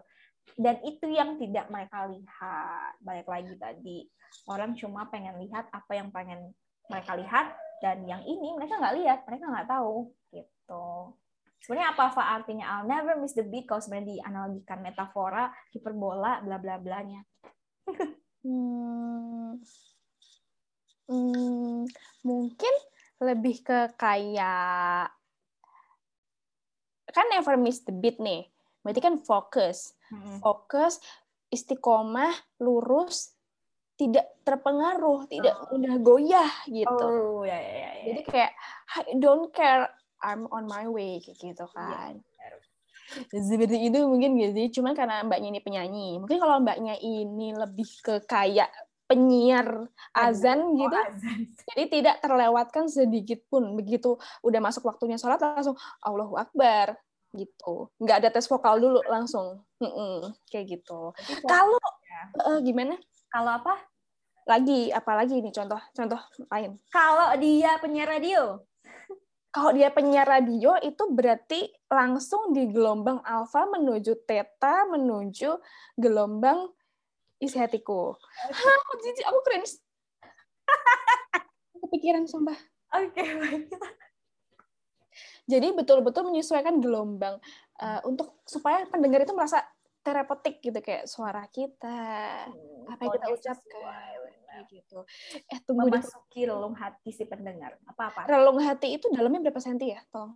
[0.54, 2.92] Dan itu yang tidak mereka lihat.
[3.00, 3.98] Balik lagi tadi,
[4.46, 6.52] orang cuma pengen lihat apa yang pengen
[6.86, 10.86] mereka lihat dan yang ini mereka nggak lihat, mereka nggak tahu gitu.
[11.62, 16.56] Sebenarnya apa apa artinya I'll never miss the beat kalau sebenarnya dianalogikan metafora, hiperbola, bla
[16.62, 17.20] bla blanya.
[18.46, 19.60] hmm,
[21.10, 21.80] hmm,
[22.22, 22.74] mungkin
[23.22, 25.10] lebih ke kayak
[27.10, 28.46] kan never miss the beat nih.
[28.84, 29.96] Berarti kan fokus.
[30.12, 30.38] Hmm.
[30.38, 31.02] Fokus,
[31.50, 33.34] istiqomah, lurus,
[33.96, 35.74] tidak terpengaruh, tidak oh.
[35.74, 37.06] mudah goyah gitu.
[37.08, 38.04] Oh, ya, ya, ya, ya.
[38.12, 38.52] Jadi kayak
[38.94, 39.88] I don't care,
[40.24, 42.12] I'm on my way kayak gitu iya, kan.
[42.20, 42.48] Ya.
[43.30, 44.80] Seperti itu mungkin gitu.
[44.80, 46.08] Cuman karena mbaknya ini penyanyi.
[46.18, 48.70] Mungkin kalau mbaknya ini lebih ke kayak
[49.06, 50.96] penyiar azan oh, gitu.
[50.96, 51.38] Azan.
[51.70, 53.78] Jadi tidak terlewatkan sedikit pun.
[53.78, 56.98] Begitu udah masuk waktunya sholat langsung Allahu Akbar
[57.36, 57.92] gitu.
[58.02, 59.62] Nggak ada tes vokal dulu langsung.
[59.78, 61.14] Mm-mm, kayak gitu.
[61.46, 62.22] Kalau ya.
[62.48, 62.98] uh, gimana?
[63.30, 63.74] Kalau apa?
[64.46, 66.78] Lagi apa lagi ini contoh contoh lain?
[66.90, 68.62] Kalau dia penyiar radio.
[69.56, 75.56] Kalau dia penyiar radio itu berarti langsung di gelombang alfa menuju theta menuju
[75.96, 76.68] gelombang
[77.40, 78.12] isi hatiku.
[78.52, 79.80] Aku jijik, aku cringe.
[81.72, 82.58] Kepikiran sumpah.
[83.00, 83.64] Oke, okay.
[85.48, 87.40] Jadi betul-betul menyesuaikan gelombang
[87.80, 89.64] uh, untuk supaya pendengar itu merasa
[90.04, 93.80] terapeutik gitu kayak suara kita, hmm, apa yang kita ucapkan
[94.64, 95.04] gitu.
[95.52, 97.76] Eh tunggu memasuki relung hati si pendengar.
[97.84, 98.20] Apa apa?
[98.30, 100.32] Relung hati itu dalamnya berapa senti ya, Tolong?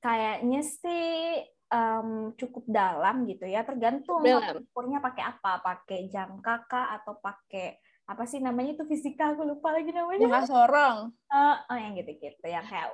[0.00, 3.62] Kayaknya sih um, cukup dalam gitu ya.
[3.62, 4.24] Tergantung
[4.72, 5.60] ukurnya pakai apa.
[5.60, 7.78] Pakai jangka kah atau pakai
[8.10, 9.36] apa sih namanya itu fisika?
[9.36, 10.26] Aku lupa lagi namanya.
[10.26, 10.96] Jangka sorong
[11.30, 12.90] uh, oh yang gitu gitu yang kayak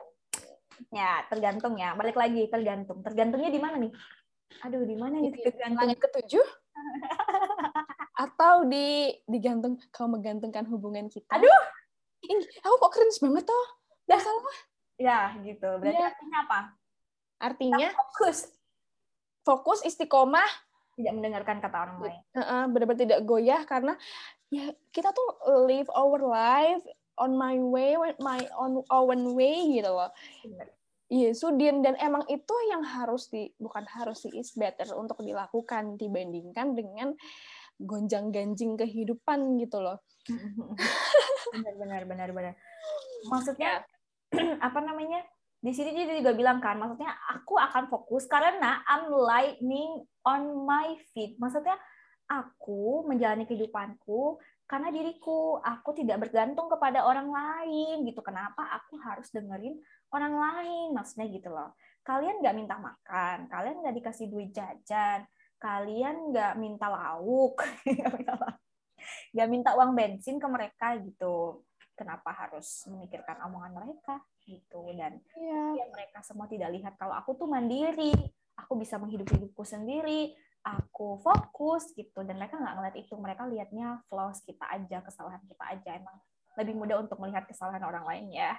[0.93, 1.97] ya tergantung ya.
[1.97, 3.01] Balik lagi tergantung.
[3.01, 3.93] Tergantungnya di mana nih?
[4.63, 5.33] Aduh di mana nih?
[5.33, 5.81] Tergantung.
[5.81, 6.47] Langit ketujuh
[8.17, 11.37] atau di digantung kau menggantungkan hubungan kita.
[11.37, 11.63] Aduh!
[12.25, 13.67] Ini aku kok keren banget toh.
[14.09, 14.57] Gak salah
[14.97, 15.69] ya gitu.
[15.81, 16.09] Berarti ya.
[16.11, 16.61] artinya apa?
[17.41, 18.39] Artinya fokus.
[19.45, 20.49] Fokus istiqomah.
[20.97, 22.21] Tidak mendengarkan kata orang lain.
[22.33, 23.93] Uh, benar-benar tidak goyah karena
[24.49, 25.29] ya kita tuh
[25.69, 26.81] live our life
[27.21, 30.09] on my way my on own way gitu loh.
[31.07, 35.23] Iya, yeah, Sudin dan emang itu yang harus di bukan harus sih is better untuk
[35.23, 37.15] dilakukan dibandingkan dengan
[37.81, 40.01] gonjang ganjing kehidupan gitu loh.
[41.53, 42.55] benar benar benar benar.
[43.29, 43.85] Maksudnya
[44.67, 45.23] apa namanya?
[45.67, 50.95] di sini dia juga bilang kan, maksudnya aku akan fokus karena I'm lightning on my
[51.11, 51.35] feet.
[51.43, 51.75] Maksudnya
[52.31, 54.39] aku menjalani kehidupanku
[54.71, 58.23] karena diriku, aku tidak bergantung kepada orang lain gitu.
[58.23, 59.79] Kenapa aku harus dengerin
[60.15, 60.87] orang lain?
[60.95, 61.75] Maksudnya gitu loh.
[62.07, 67.61] Kalian nggak minta makan, kalian nggak dikasih duit jajan, kalian nggak minta lauk,
[69.35, 71.65] nggak minta uang bensin ke mereka gitu.
[71.97, 74.21] Kenapa harus memikirkan omongan mereka?
[74.47, 75.75] gitu dan yeah.
[75.75, 78.15] ya mereka semua tidak lihat kalau aku tuh mandiri
[78.55, 80.33] aku bisa menghidupi hidupku sendiri
[80.63, 85.65] aku fokus gitu dan mereka nggak ngeliat itu mereka lihatnya flaws kita aja kesalahan kita
[85.67, 86.17] aja emang
[86.57, 88.55] lebih mudah untuk melihat kesalahan orang lain ya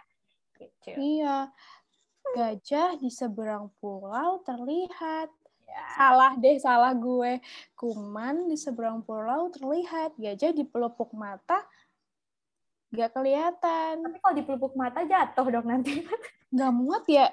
[0.59, 1.47] gitu iya
[2.35, 5.31] gajah di seberang pulau terlihat
[5.97, 7.41] Salah deh, salah gue.
[7.73, 11.65] Kuman di seberang pulau terlihat, gajah di pelupuk mata
[12.91, 13.93] nggak kelihatan.
[13.99, 16.03] Tapi kalau di pelupuk mata jatuh dong nanti.
[16.55, 17.27] Nggak muat ya?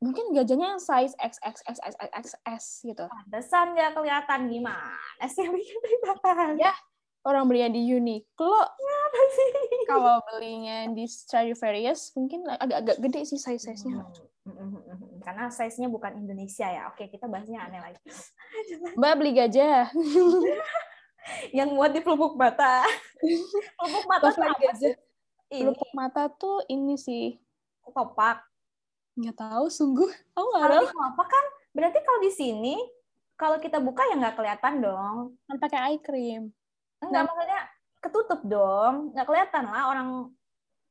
[0.00, 3.04] Mungkin gajahnya yang size XXXXXS gitu.
[3.08, 5.76] Pantesan nggak kelihatan gimana sih yang bikin?
[6.60, 6.72] Ya,
[7.24, 8.60] orang belinya di Uniqlo.
[8.68, 9.52] Apa sih?
[9.88, 14.04] Kalau belinya di Stradivarius mungkin agak-agak gede sih size-size-nya.
[14.04, 14.33] Hmm.
[15.20, 16.82] Karena size-nya bukan Indonesia ya.
[16.88, 18.00] Oke, kita bahasnya aneh lagi.
[18.98, 19.88] Mbak beli gajah.
[21.56, 22.84] yang muat di pelupuk mata.
[23.80, 24.74] pelupuk mata tuh apa gajah.
[24.76, 24.94] sih?
[25.50, 27.36] Ini Pelupuk mata tuh ini sih.
[27.82, 28.40] kopak.
[29.14, 30.08] Nggak tahu, sungguh.
[30.34, 30.84] Aku nggak Kalau tahu.
[30.84, 32.76] di kelopak kan berarti kalau di sini
[33.34, 35.16] kalau kita buka ya nggak kelihatan dong.
[35.44, 36.42] Kan pakai eye cream.
[36.98, 37.28] Enggak Nah.
[37.28, 37.60] maksudnya
[37.98, 38.94] ketutup dong.
[39.10, 40.08] Nggak kelihatan lah orang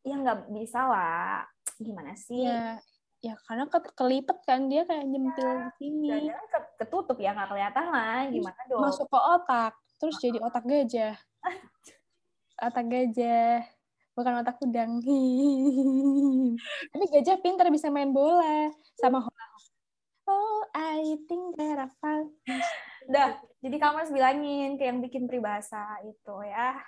[0.02, 1.46] ya nggak bisa lah.
[1.76, 2.46] Gimana sih?
[2.46, 2.78] Ya,
[3.24, 6.28] ya karena ke kelipet kan dia kayak nyempil di sini.
[6.76, 8.28] Ketutup ya nggak kelihatan lah.
[8.28, 8.84] Gimana dong?
[8.84, 11.16] Masuk ke otak, terus jadi otak gajah.
[12.68, 13.66] Otak gajah.
[14.14, 15.02] Bukan otak udang.
[16.94, 18.70] Tapi gajah pintar bisa main bola
[19.00, 19.46] sama hula.
[20.30, 22.32] Oh, I think that I found
[23.10, 26.80] Udah, jadi kamu harus bilangin ke yang bikin peribahasa itu ya.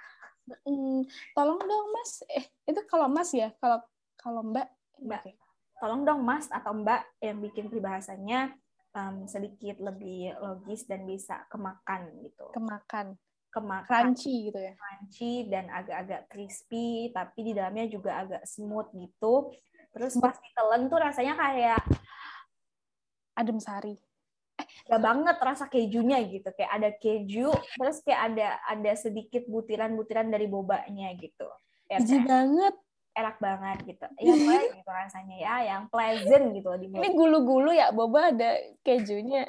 [0.63, 3.81] Hmm, tolong dong mas eh itu kalau mas ya kalau
[4.15, 4.69] kalau mbak
[5.01, 5.21] Mbak.
[5.25, 5.45] oke.
[5.76, 8.55] Tolong dong Mas atau Mbak yang bikin peribahasanya
[8.95, 12.47] em, sedikit lebih logis dan bisa kemakan gitu.
[12.55, 13.19] kemakan.
[13.51, 14.11] Kemakan.
[14.11, 14.76] Crunchy gitu ya?
[14.76, 19.51] Crunchy dan agak-agak crispy tapi di dalamnya juga agak smooth gitu.
[19.95, 21.80] Terus pas ditelan tuh rasanya kayak
[23.36, 23.95] adem sari.
[24.91, 26.51] Gak banget rasa kejunya gitu.
[26.51, 31.47] Kayak ada keju terus kayak ada ada sedikit butiran-butiran dari bobanya gitu.
[31.88, 32.76] Ya Jijik banget
[33.16, 34.05] enak banget gitu.
[34.22, 38.36] Ya pokoknya gitu rasanya ya yang pleasant gitu loh di ini mulut gulu-gulu ya boba
[38.36, 39.47] ada kejunya.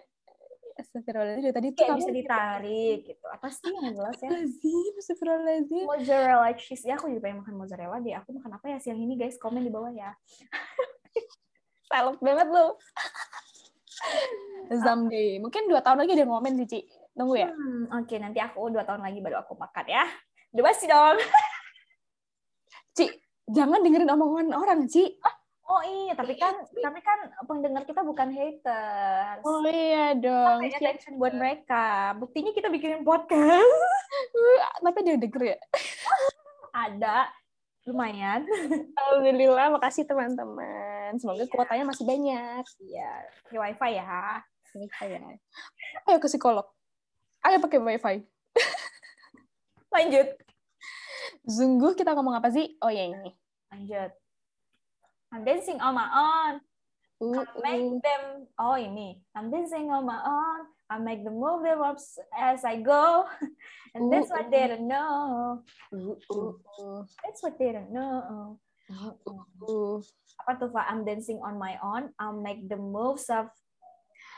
[0.77, 3.27] Astagfirullahaladzim tadi tuh kayak kamu bisa ditarik gitu.
[3.33, 4.29] Apa sih yang jelas ya?
[4.29, 5.85] Astagfirullahaladzim Astagfirullahaladzim.
[5.89, 6.85] Mozzarella cheese.
[6.85, 8.13] Ya aku juga pengen makan mozzarella deh.
[8.13, 9.41] Aku makan apa ya siang ini guys?
[9.41, 10.13] Komen di bawah ya.
[11.89, 12.77] Salep banget lu.
[14.85, 15.41] Someday.
[15.41, 16.81] Mungkin dua tahun lagi ada momen sih Ci.
[17.17, 17.49] Nunggu ya.
[17.49, 18.15] Hmm, oke.
[18.21, 20.05] Nanti aku dua tahun lagi baru aku makan ya.
[20.53, 21.17] Udah pasti dong.
[23.01, 25.15] Ci jangan dengerin omongan orang Ci
[25.67, 31.15] oh iya tapi kan tapi kan pendengar kita bukan haters oh iya dong Pay attention
[31.17, 32.15] buat mereka.
[32.17, 33.67] Buktinya kita bikinin podcast.
[34.87, 35.59] tapi dia denger ya
[36.73, 37.31] Ada.
[37.87, 38.43] Lumayan.
[38.99, 41.51] Alhamdulillah makasih teman-teman semoga Iya.
[41.51, 43.11] kuotanya masih banyak Iya.
[43.43, 44.43] Pakai wifi ya.
[44.77, 45.21] wifi ya
[46.05, 46.67] ayo ke psikolog
[47.43, 48.17] ayo pakai wifi
[49.89, 50.29] Lanjut.
[51.47, 53.31] Sungguh kita ngomong apa sih oh ya ini
[53.73, 54.11] Lanjut.
[55.35, 56.53] I'm dancing on my own.
[57.21, 58.23] uh, I make uh, them.
[58.59, 59.21] Oh ini.
[59.35, 60.61] I'm dancing on my own.
[60.87, 61.99] I make the move them up
[62.31, 63.27] as I go.
[63.95, 65.65] And that's what they don't know.
[65.91, 68.57] uh, uh, uh, That's what they don't know.
[68.87, 69.99] uh, uh.
[70.47, 70.87] Apa tuh Pak?
[70.87, 72.15] I'm dancing on my own.
[72.23, 73.51] I'll make the moves of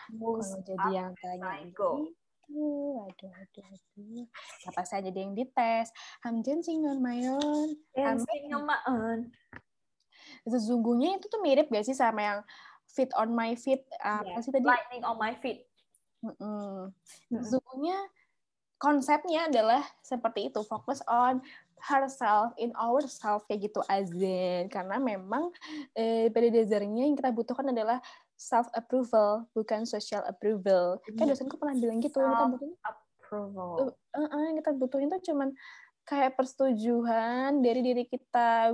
[0.08, 1.10] moves kalau jadi yang
[1.44, 2.08] I go.
[2.48, 2.64] Itu
[3.04, 4.24] aduh aduh aduh
[4.72, 5.92] apa saya jadi yang dites?
[6.24, 9.28] I'm dancing on my own Dancing on my own.
[10.48, 12.40] sesungguhnya itu tuh mirip gak sih sama yang
[12.88, 14.64] fit on my feet apa Yes, sih tadi?
[14.64, 15.68] Lightning on my feet.
[16.24, 16.90] Mm-mm.
[17.30, 17.94] sesungguhnya
[18.74, 21.38] konsepnya adalah seperti itu fokus on
[21.78, 25.54] herself in ourself kayak gitu azan karena memang
[25.94, 28.02] eh, pada dasarnya yang kita butuhkan adalah
[28.38, 31.02] self approval bukan social approval.
[31.12, 31.34] Kan Iya.
[31.34, 32.72] dosenku pernah bilang gitu yang kita Self- butuhin
[33.28, 33.70] Approval.
[34.14, 35.50] eh, yang kita butuhin tuh cuman
[36.02, 38.72] kayak persetujuan dari diri kita.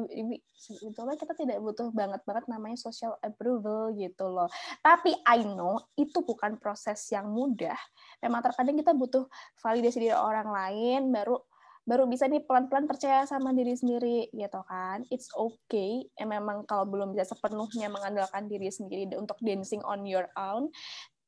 [0.55, 4.47] Sebetulnya kita tidak butuh banget banget namanya social approval gitu loh.
[4.79, 7.75] Tapi I know itu bukan proses yang mudah.
[8.23, 9.27] Memang terkadang kita butuh
[9.59, 11.43] validasi dari orang lain baru
[11.85, 15.05] baru bisa nih pelan-pelan percaya sama diri sendiri gitu kan.
[15.13, 16.09] It's okay.
[16.17, 20.73] Eh, memang kalau belum bisa sepenuhnya mengandalkan diri sendiri untuk dancing on your own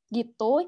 [0.07, 0.63] gitu.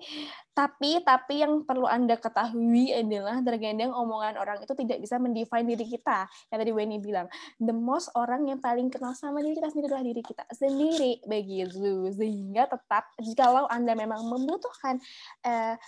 [0.52, 5.86] Tapi tapi yang perlu anda ketahui adalah terkadang omongan orang itu tidak bisa mendefine diri
[5.88, 6.28] kita.
[6.52, 7.32] Yang tadi Weni bilang
[7.64, 11.12] the most orang yang paling kenal sama diri kita sendiri adalah diri kita sendiri.
[11.24, 12.12] Begitu.
[12.12, 15.00] Sehingga tetap jikalau anda memang membutuhkan
[15.48, 15.80] eh,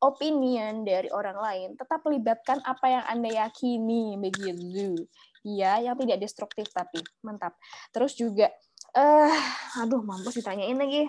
[0.00, 5.08] opinion dari orang lain tetap libatkan apa yang anda yakini begitu.
[5.46, 7.54] Ya yang tidak destruktif tapi mantap.
[7.94, 8.50] Terus juga
[8.96, 9.34] eh
[9.80, 11.08] aduh mampus ditanyain lagi.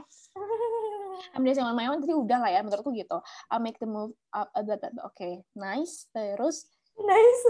[1.33, 3.17] I'm dancing on my own tadi udah lah ya menurutku gitu.
[3.49, 4.63] I'll make the move up uh,
[5.03, 6.07] oke nice.
[6.13, 6.69] Terus?
[6.97, 7.43] Nice.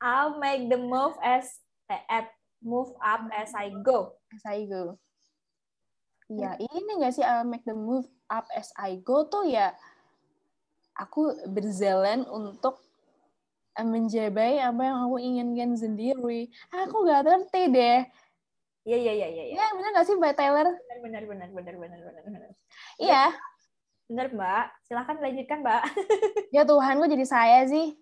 [0.00, 1.60] I'll make the move as
[1.90, 2.32] eh, at
[2.62, 4.16] move up as I go.
[4.32, 4.96] as I go.
[6.30, 9.74] Ya ini nggak sih I'll make the move up as I go tuh ya
[11.00, 12.76] aku berjalan untuk
[13.80, 16.52] eh, menjabai apa yang aku inginkan sendiri.
[16.68, 18.00] Aku nggak ngerti deh.
[18.84, 19.44] Iya iya iya iya.
[19.56, 20.68] Ya benar nggak sih Mbak Taylor?
[20.68, 22.40] Benar benar benar benar benar benar.
[23.00, 23.24] Iya.
[24.10, 24.66] Benar Mbak.
[24.84, 25.82] Silahkan lanjutkan Mbak.
[26.56, 27.96] ya Tuhan, kok jadi saya sih?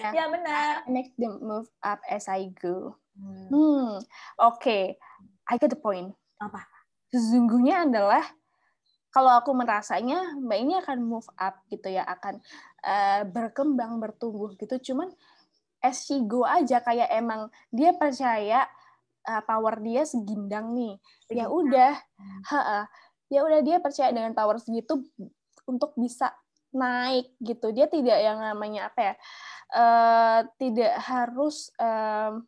[0.00, 0.86] Ya, ya benar.
[0.88, 2.96] I make the move up as I go.
[3.12, 3.88] Hmm, hmm.
[4.40, 4.58] oke.
[4.62, 4.96] Okay.
[5.50, 6.16] I get the point.
[6.40, 6.64] Apa?
[7.12, 8.24] Sesungguhnya adalah
[9.12, 12.40] kalau aku merasanya mbak ini akan move up gitu ya akan
[12.80, 14.92] uh, berkembang bertumbuh gitu.
[14.92, 15.12] Cuman
[15.84, 18.64] as she go aja kayak emang dia percaya
[19.28, 20.96] uh, power dia segindang nih.
[21.28, 22.88] Ya udah hmm.
[23.28, 25.04] ya udah dia percaya dengan power segitu
[25.68, 26.32] untuk bisa
[26.72, 27.68] naik gitu.
[27.70, 29.14] Dia tidak yang namanya apa ya
[29.76, 32.40] uh, tidak harus uh,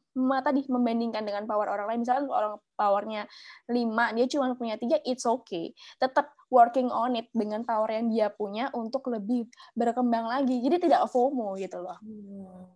[0.44, 2.00] tadi membandingkan dengan power orang lain.
[2.04, 3.22] Misalnya orang powernya
[3.68, 5.72] lima dia cuma punya tiga it's okay.
[6.00, 10.62] Tetap working on it dengan power yang dia punya untuk lebih berkembang lagi.
[10.62, 11.98] Jadi tidak FOMO gitu loh.
[11.98, 12.70] Hmm.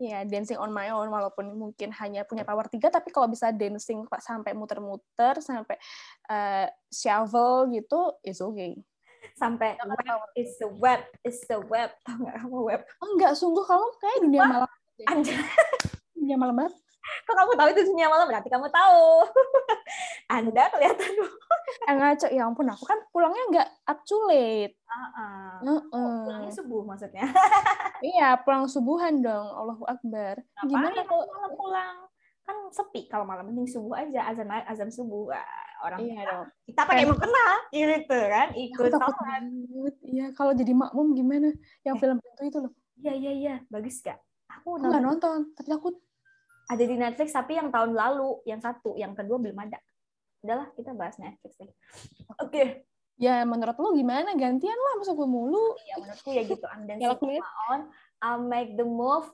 [0.00, 4.00] ya dancing on my own walaupun mungkin hanya punya power tiga tapi kalau bisa dancing
[4.24, 5.76] sampai muter-muter sampai
[6.32, 8.80] uh, shovel gitu it's okay.
[9.36, 11.92] Sampai web is the web is the web.
[12.08, 12.80] Tau nggak kamu web?
[13.04, 14.70] Enggak sungguh kamu kayak dunia malam
[15.04, 15.36] Anjay.
[16.16, 18.26] dunia malam banget kok kamu tahu itu dunia malam?
[18.28, 19.24] Berarti kamu tahu.
[20.34, 21.10] Anda kelihatan.
[21.86, 24.74] Eh ngaco ya ampun aku kan pulangnya nggak up to late.
[24.86, 25.52] Uh -uh.
[25.62, 25.80] Uh -uh.
[25.94, 27.24] Oh, pulangnya subuh maksudnya?
[28.00, 29.44] Iya pulang subuhan dong.
[29.52, 30.40] Allahu Akbar.
[30.64, 31.96] Gimana kalau malam pulang?
[32.48, 33.04] Kan sepi.
[33.12, 34.24] Kalau malam mending subuh aja.
[34.24, 35.28] Azan azan subuh.
[35.84, 36.48] Orang iya dong.
[36.64, 38.48] kita pakai mau kenal gitu kan?
[38.56, 39.44] Ikut sholat.
[40.04, 41.52] iya kalau jadi makmum gimana?
[41.84, 42.00] Yang eh.
[42.00, 42.72] film itu itu loh.
[43.00, 43.54] Iya iya iya.
[43.68, 44.16] Bagus gak
[44.50, 45.38] aku nggak nonton.
[45.54, 45.88] tapi aku
[46.70, 49.82] ada di Netflix tapi yang tahun lalu yang satu yang kedua belum ada
[50.46, 51.74] udahlah kita bahas Netflix deh oke
[52.38, 52.86] okay.
[53.18, 57.42] ya menurut lo gimana gantian lah masa gue mulu ya menurutku ya gitu I'm dancing
[57.68, 57.90] on
[58.22, 59.26] I'll make the move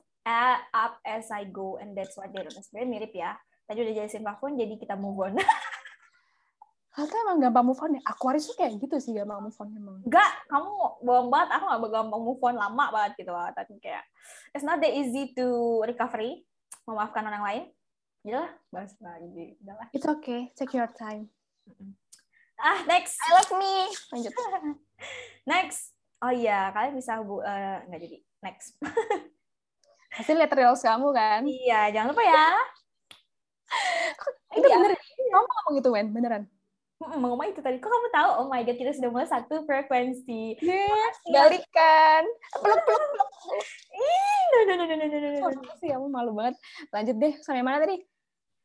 [0.73, 3.37] up as I go and that's what they do sebenarnya mirip ya
[3.69, 5.37] tadi udah jadi phone jadi kita move on
[6.97, 8.01] Kata emang gampang move on ya?
[8.09, 10.01] Aquarius tuh kayak gitu sih gampang move on emang.
[10.01, 10.69] Enggak, kamu
[11.05, 11.49] bohong banget.
[11.53, 13.37] Aku gak gampang move on lama banget gitu.
[13.37, 14.01] Tapi kayak,
[14.57, 15.45] it's not that easy to
[15.85, 16.41] recovery.
[16.87, 17.63] Memaafkan orang lain.
[18.23, 19.59] Yalah, bahas lagi.
[19.59, 19.87] Udahlah.
[19.91, 20.55] It's okay.
[20.55, 21.27] Take your time.
[22.57, 23.19] Ah, next.
[23.19, 23.91] I love me.
[24.15, 24.33] Lanjut.
[25.51, 25.91] next.
[26.17, 28.17] Oh iya, kalian bisa bu uh, nggak jadi.
[28.41, 28.79] Next.
[30.15, 31.45] Pasti lihat reels kamu kan?
[31.45, 32.47] Iya, jangan lupa ya.
[34.57, 34.75] itu iya.
[34.79, 34.91] bener.
[34.97, 36.07] Kamu ngomong gitu, Wen?
[36.09, 36.43] Beneran?
[36.97, 38.29] Mama itu tadi, kok kamu tahu?
[38.41, 40.57] Oh my god, kita sudah mulai satu frekuensi.
[41.29, 42.25] Balikan.
[42.57, 43.29] Peluk, peluk, peluk.
[43.93, 45.39] Ih, no, no, no, no, no, no, no.
[45.45, 46.57] Oh, sih, kamu malu banget.
[46.89, 48.01] Lanjut deh, sampai mana tadi?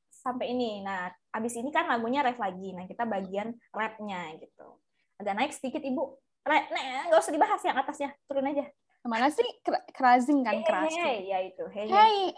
[0.08, 0.80] Sampai ini.
[0.80, 2.72] Nah, abis ini kan lagunya rap lagi.
[2.72, 4.80] Nah, kita bagian rapnya gitu.
[5.20, 6.02] Agak naik sedikit, Ibu.
[6.48, 8.16] Rap, nah, nggak usah dibahas yang atasnya.
[8.24, 8.64] Turun aja.
[9.04, 9.44] Mana sih?
[9.92, 10.88] Kerazing kan, keras.
[10.96, 11.64] Hey, ya itu.
[11.68, 12.32] Hey, hey.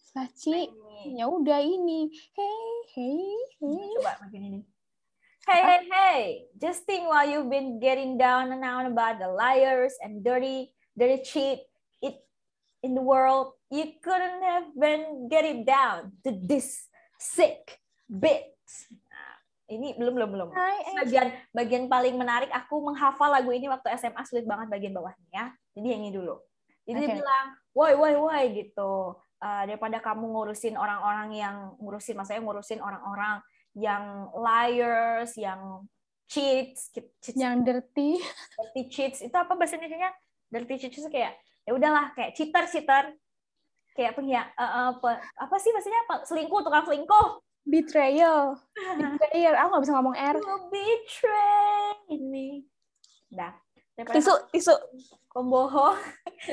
[0.00, 0.66] Saci,
[1.12, 2.08] ya udah ini.
[2.32, 3.84] Hey, hey, hey.
[4.00, 4.60] Coba bagian ini.
[5.48, 6.20] Hey, hey, hey!
[6.60, 11.24] Just think while you've been getting down and out about the liars and dirty, dirty
[11.24, 11.64] cheat
[12.04, 12.20] it
[12.84, 16.84] in the world, you couldn't have been getting down to this
[17.16, 18.52] sick bit.
[19.08, 19.34] Nah,
[19.72, 20.48] ini belum belum belum.
[21.08, 25.46] Bagian bagian paling menarik aku menghafal lagu ini waktu SMA sulit banget bagian bawahnya ya.
[25.72, 26.36] Jadi yang ini dulu.
[26.84, 27.06] Jadi okay.
[27.08, 29.16] dia bilang, woi woi woi gitu.
[29.40, 33.40] Uh, daripada kamu ngurusin orang-orang yang ngurusin, maksudnya ngurusin orang-orang
[33.74, 35.86] yang liars, yang
[36.30, 37.36] cheats, cheats.
[37.38, 38.18] Yang dirty,
[38.58, 39.18] dirty cheats.
[39.22, 40.10] Itu apa bahasa Indonesia?
[40.50, 43.14] Dirty cheats itu kayak ya udahlah kayak cheater cheater
[43.94, 46.26] kayak punya uh, uh, apa, apa sih maksudnya apa?
[46.26, 47.28] selingkuh tukang selingkuh.
[47.66, 48.56] Betrayal.
[48.98, 49.54] Betrayal.
[49.60, 50.36] Aku nggak bisa ngomong R.
[50.40, 51.92] You betray.
[52.08, 52.48] Ini.
[53.30, 53.54] Dah.
[54.00, 54.74] Tisu tisu.
[55.30, 55.94] pembohong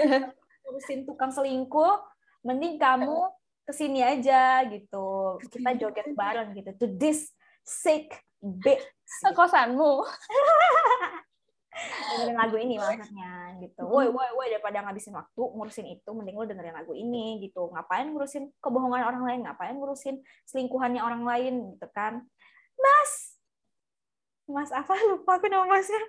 [0.67, 1.97] ngurusin tukang selingkuh
[2.45, 3.25] mending kamu
[3.67, 5.35] ke sini aja gitu.
[5.43, 6.71] Kita joget bareng gitu.
[6.79, 7.35] To this
[7.67, 8.79] sick bit.
[9.35, 10.07] Kosanmu
[12.17, 13.83] dengerin lagu ini maksudnya gitu.
[13.85, 17.69] Woi woi woi daripada ngabisin waktu ngurusin itu mending lo dengerin lagu ini gitu.
[17.69, 19.39] Ngapain ngurusin kebohongan orang lain?
[19.45, 22.23] Ngapain ngurusin selingkuhannya orang lain gitu kan?
[22.79, 23.11] Mas!
[24.47, 24.95] Mas apa?
[25.11, 26.01] Lupa aku nama masnya.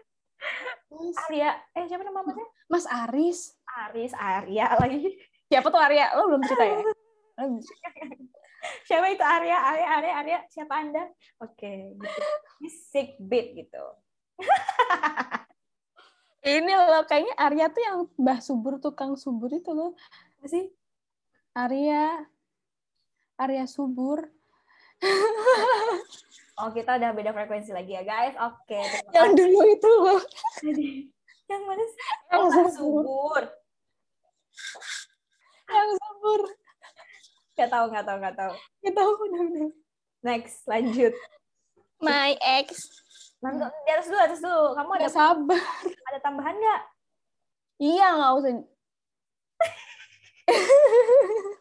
[1.26, 2.46] Arya eh siapa nama masnya?
[2.70, 3.58] Mas Aris.
[3.66, 5.18] Aris Arya lagi.
[5.50, 6.80] Siapa tuh Arya lo belum cerita ya
[8.88, 11.06] siapa itu Arya Arya Arya Arya siapa anda
[11.38, 12.22] oke okay, gitu.
[12.90, 13.84] sick beat gitu
[16.58, 19.94] ini loh kayaknya Arya tuh yang Mbah Subur tukang subur itu loh
[20.38, 20.66] apa sih
[21.54, 22.26] Arya
[23.38, 24.26] Arya Subur
[26.58, 28.34] Oh, kita udah beda frekuensi lagi ya, guys.
[28.34, 28.82] Oke.
[29.14, 30.18] Yang dulu itu loh.
[31.46, 32.02] Yang mana sih?
[32.34, 32.74] Yang subur.
[32.74, 33.42] subur.
[35.70, 36.40] Yang subur.
[37.58, 38.54] Gak tahu, gak tahu, gak tahu.
[38.78, 39.68] Kita udah udah.
[40.22, 41.10] Next, lanjut.
[41.98, 42.78] My ex.
[43.42, 44.62] Nanti di atas dulu, atas dulu.
[44.78, 45.62] Kamu ada Gak sabar.
[45.82, 46.82] ada tambahan nggak?
[47.78, 48.52] Iya, nggak usah.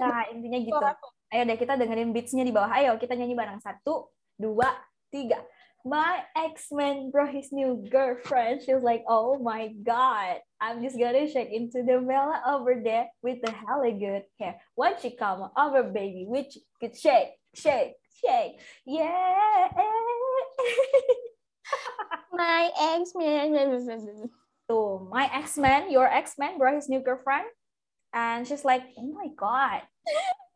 [0.00, 0.86] Nah, intinya gitu.
[1.28, 2.72] Ayo deh kita dengerin beats-nya di bawah.
[2.72, 3.60] Ayo kita nyanyi bareng.
[3.60, 4.70] Satu, dua,
[5.12, 5.42] tiga.
[5.84, 8.62] My ex-man brought his new girlfriend.
[8.64, 10.40] She was like, oh my god.
[10.56, 14.56] I'm just gonna shake into the Bella over there with the hella good hair.
[14.76, 18.64] Once she come over, baby, which could shake, shake, shake.
[18.86, 19.68] Yeah.
[22.32, 23.52] My ex man.
[24.66, 27.44] so my ex-man, your ex-man brought his new girlfriend.
[28.12, 29.82] And she's like, oh my god.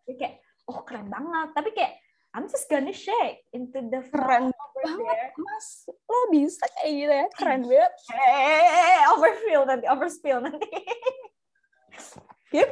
[0.09, 1.53] Kayak, oh keren banget.
[1.53, 2.01] Tapi kayak,
[2.33, 5.33] I'm just gonna shake into the over banget, there.
[5.39, 5.69] Mas.
[5.89, 7.27] Lo bisa kayak gitu ya?
[7.37, 7.93] Keren banget.
[8.13, 10.69] Eh, overfill nanti, overspill nanti.
[12.49, 12.71] Yep.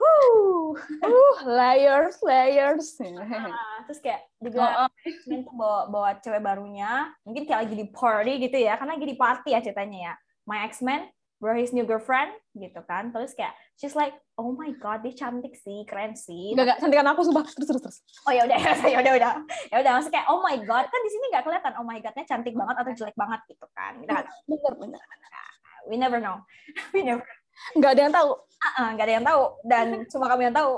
[0.00, 0.76] Woo.
[1.04, 2.96] Uh, layers, layers.
[2.98, 3.28] Nah,
[3.86, 4.90] terus kayak dibilang Oh, oh.
[5.22, 9.16] Tuh bawa bawa cewek barunya, mungkin kayak lagi di party gitu ya, karena lagi di
[9.18, 10.12] party ya ceritanya ya.
[10.48, 15.02] My X-Men brought his new girlfriend gitu kan, terus kayak she's like, oh my god,
[15.02, 16.54] dia cantik sih, keren sih.
[16.54, 16.78] Enggak, enggak.
[16.82, 17.42] Cantikan aku, sumpah.
[17.46, 17.98] Terus, terus, terus.
[18.26, 18.58] Oh ya udah,
[18.94, 19.32] ya udah, udah,
[19.70, 22.24] ya udah, maksudnya kayak oh my god, kan di sini nggak kelihatan oh my godnya
[22.26, 23.92] cantik banget atau jelek banget gitu kan.
[23.98, 24.38] Kita nggak tahu.
[24.50, 25.00] Bener, bener.
[25.90, 26.40] we never know,
[26.94, 27.24] we never,
[27.74, 28.30] Enggak ada yang tahu.
[28.64, 30.72] Ah, nggak ada yang tahu dan cuma kamu yang tahu.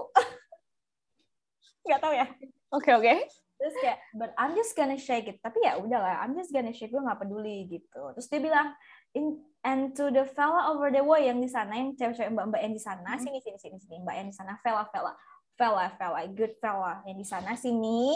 [1.86, 2.26] Nggak tahu ya.
[2.74, 3.14] Oke, oke.
[3.56, 5.40] Terus kayak, but I'm just gonna shake it.
[5.40, 6.92] Tapi ya udahlah, I'm just gonna shake.
[6.92, 8.02] Gue nggak peduli gitu.
[8.12, 8.76] Terus dia bilang,
[9.16, 12.74] in and to the fella over the way yang di sana, yang cewek-cewek mbak-mbak yang
[12.76, 13.22] di sana, Hmm.
[13.24, 15.12] sini sini sini sini, mbak yang di sana, fella fella,
[15.58, 18.14] fella fella, good fella yang di sana sini,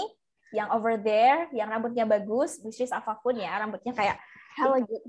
[0.55, 4.21] yang over there, yang rambutnya bagus, which is apa pun ya, rambutnya kayak
[4.55, 5.03] Hella good.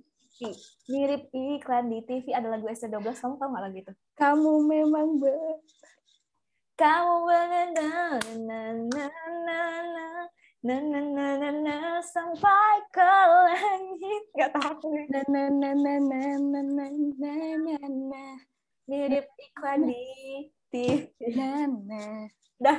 [0.89, 3.93] mirip iklan di TV ada lagu ST12, kamu tahu nggak lagu itu?
[4.17, 5.37] Kamu memang ber...
[6.73, 9.05] Kamu benar na na
[9.45, 10.05] na na
[10.61, 13.01] na na na na na sampai ke
[13.49, 16.61] langit nggak tahu Na na na na na na na
[17.17, 18.23] na na na
[18.85, 20.05] mirip iklan di
[20.69, 21.65] TV na
[22.61, 22.77] na.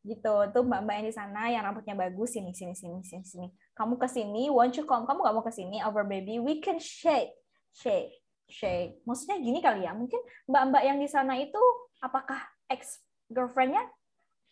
[0.00, 3.48] gitu tuh mbak mbak yang di sana yang rambutnya bagus sini sini sini sini sini
[3.76, 6.80] kamu ke sini won't you come kamu gak mau ke sini over baby we can
[6.80, 7.36] shake
[7.76, 8.14] shake
[8.48, 11.60] shake maksudnya gini kali ya mungkin mbak mbak yang di sana itu
[12.00, 12.40] apakah
[12.72, 13.84] ex girlfriendnya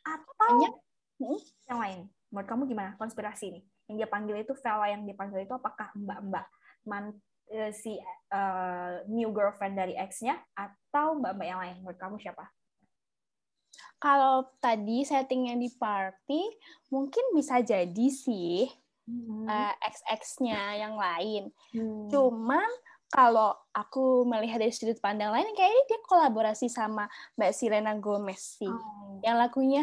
[0.05, 0.88] atau Banyak.
[1.19, 1.39] Hmm.
[1.67, 2.01] yang lain
[2.31, 6.21] menurut kamu gimana konspirasi nih yang dia panggil itu fella yang dipanggil itu apakah mbak
[6.29, 6.47] mbak
[6.85, 7.17] man
[7.49, 7.97] eh, si
[8.33, 12.47] eh, new girlfriend dari ex-nya atau mbak mbak yang lain menurut kamu siapa
[13.99, 16.43] Kalau tadi settingnya di party,
[16.95, 18.71] mungkin bisa jadi sih
[19.51, 21.51] eh, ex-ex-nya yang lain.
[21.75, 22.07] Hmm.
[22.07, 22.71] Cuman
[23.11, 27.09] kalau aku melihat dari sudut pandang lain, kayaknya dia kolaborasi sama
[27.41, 28.71] Mbak Selena Gomez sih.
[28.71, 29.19] Oh.
[29.25, 29.83] Yang lagunya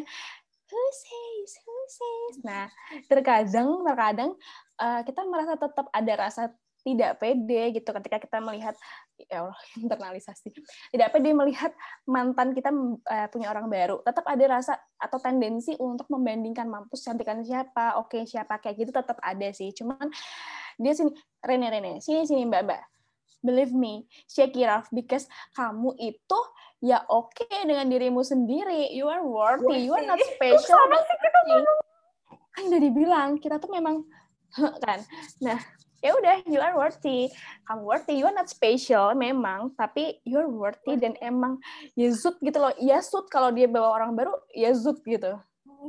[0.76, 2.34] Who says, who says.
[2.44, 2.68] Nah,
[3.08, 4.36] terkadang, terkadang
[4.76, 6.52] eh, kita merasa tetap ada rasa
[6.86, 8.78] tidak pede gitu ketika kita melihat
[9.18, 10.54] ya Allah internalisasi.
[10.94, 11.74] Tidak pede melihat
[12.06, 12.70] mantan kita
[13.10, 14.06] eh, punya orang baru.
[14.06, 19.18] Tetap ada rasa atau tendensi untuk membandingkan mampus cantikan siapa oke siapa kayak gitu tetap
[19.24, 19.74] ada sih.
[19.74, 20.14] Cuman
[20.78, 21.10] dia sini
[21.42, 22.84] Rene Rene sini sini Mbak Mbak.
[23.46, 25.26] Believe me shake it off because
[25.58, 26.40] kamu itu
[26.84, 28.92] ya oke dengan dirimu sendiri.
[28.92, 29.88] You are worthy.
[29.88, 30.76] You are not special.
[30.76, 31.60] Sama but worthy.
[32.56, 34.08] kan udah dibilang kita tuh memang
[34.86, 35.04] kan?
[35.44, 35.60] Nah
[36.00, 37.28] ya udah you are worthy.
[37.68, 39.76] Kamu worthy you are not special memang.
[39.76, 41.60] Tapi you are worthy dan emang
[42.00, 42.72] ya zut gitu loh.
[42.80, 45.36] Ya zut kalau dia bawa orang baru ya zut gitu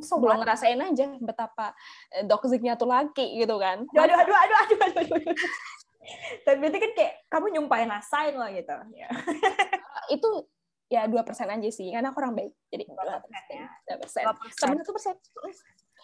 [0.04, 1.72] so belum ngerasain aja betapa
[2.12, 3.84] eh, toksiknya tuh laki gitu kan.
[3.96, 5.34] Aduh aduh aduh aduh aduh aduh, aduh.
[6.46, 8.76] tapi berarti kan kayak kamu nyumpahin rasain loh gitu.
[8.92, 9.08] Ya
[10.14, 10.28] itu
[10.86, 13.18] ya dua persen aja sih karena aku orang baik jadi 2% dua
[13.50, 13.66] ya.
[13.90, 14.22] dua persen.
[14.22, 14.60] 2%.
[14.60, 15.16] sama satu persen.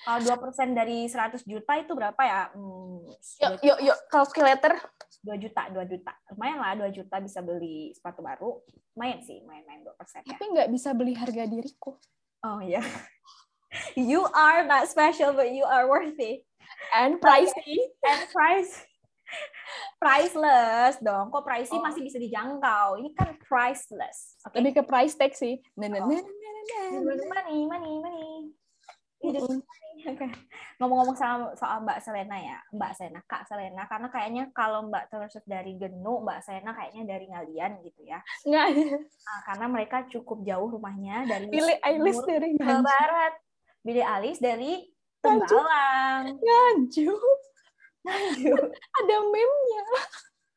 [0.03, 2.51] Kalau dua persen dari 100 juta itu berapa ya?
[2.51, 3.07] Hmm,
[3.39, 4.75] yuk yuk yuk calculator.
[5.23, 6.13] 2 juta 2 juta.
[6.35, 8.59] Lumayan lah 2 juta bisa beli sepatu baru.
[8.99, 10.35] Lumayan sih main-main 2 persen ya.
[10.35, 11.95] Tapi nggak bisa beli harga diriku.
[12.43, 12.83] Oh iya.
[13.97, 16.45] You are not special but you are worthy.
[16.93, 17.95] And pricey.
[18.05, 18.85] And price
[20.03, 21.85] priceless dong kok pricey Oh.
[21.85, 26.21] masih bisa dijangkau ini kan priceless oke lebih ke price tag sih nah, nah, nah,
[26.21, 28.53] nah, money money money.
[30.83, 35.31] Ngomong-ngomong soal, soal Mbak Selena ya, Mbak Selena, Kak Selena, karena kayaknya kalau Mbak Taylor
[35.31, 38.19] Swift dari Genu, Mbak Selena kayaknya dari ngalian gitu ya.
[38.43, 38.67] nggak
[38.99, 43.33] Nah, karena mereka cukup jauh rumahnya dari pilih Eilish timur dari ke barat.
[43.83, 44.91] Billie Eilish dari
[45.23, 46.43] Tembalang.
[46.43, 47.39] Nganjuk.
[48.99, 49.83] Ada meme-nya.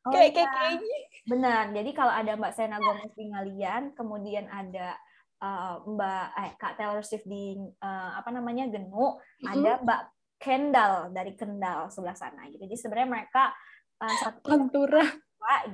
[0.06, 0.34] Oh, kayak iya.
[0.34, 0.98] kayak kayaknya.
[1.26, 1.64] Benar.
[1.74, 4.94] Jadi kalau ada Mbak Selena Gomez di Ngalian, kemudian ada
[5.42, 10.00] eh, Mbak eh, Kak Taylor Swift di eh, apa namanya Genu, ada Mbak
[10.38, 12.62] Kendall dari Kendal sebelah sana gitu.
[12.70, 13.50] Jadi sebenarnya mereka
[13.98, 15.06] eh, satu Pantura.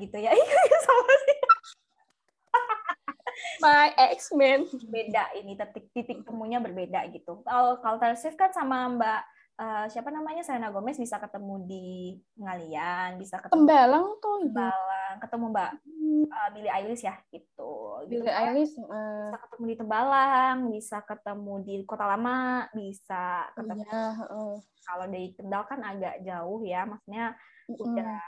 [0.01, 0.33] gitu ya.
[0.37, 1.39] Iya sama sih.
[3.65, 4.65] My X-Men.
[4.89, 7.45] Beda ini titik titik temunya berbeda gitu.
[7.45, 9.21] Kalau kalau Taylor Swift kan sama Mbak
[9.59, 11.87] eh, siapa namanya Selena Gomez bisa ketemu di
[12.39, 14.49] Ngalian, bisa ketemu Tembalang tuh di ya.
[14.49, 15.71] Tembalang, ketemu Mbak
[16.33, 17.73] eh, Billie Eilish ya gitu.
[18.09, 18.23] gitu.
[18.25, 18.75] Billie Eilish.
[18.79, 24.53] eh, bisa ketemu di Tembalang, bisa ketemu di Kota Lama, bisa ketemu Iya, heeh.
[24.83, 27.37] kalau dari Kendal kan agak jauh ya, maksudnya
[27.73, 28.19] udah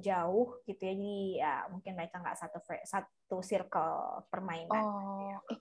[0.00, 5.58] jauh gitu ya, jadi ya mungkin mereka nggak satu satu circle permainan Oh, eh,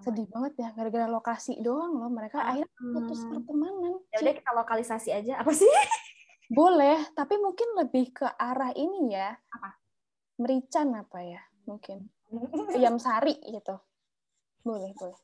[0.00, 3.30] sedih banget ya gara-gara lokasi doang loh mereka akhirnya putus Hmm.
[3.34, 3.94] pertemanan.
[4.10, 5.66] Ya udah kita lokalisasi aja apa sih?
[6.48, 9.36] Boleh, tapi mungkin lebih ke arah ini ya.
[9.52, 9.76] Apa?
[10.40, 11.42] Merican apa ya?
[11.68, 12.08] Mungkin.
[12.76, 13.76] Ayam sari gitu.
[14.64, 15.18] Boleh, boleh.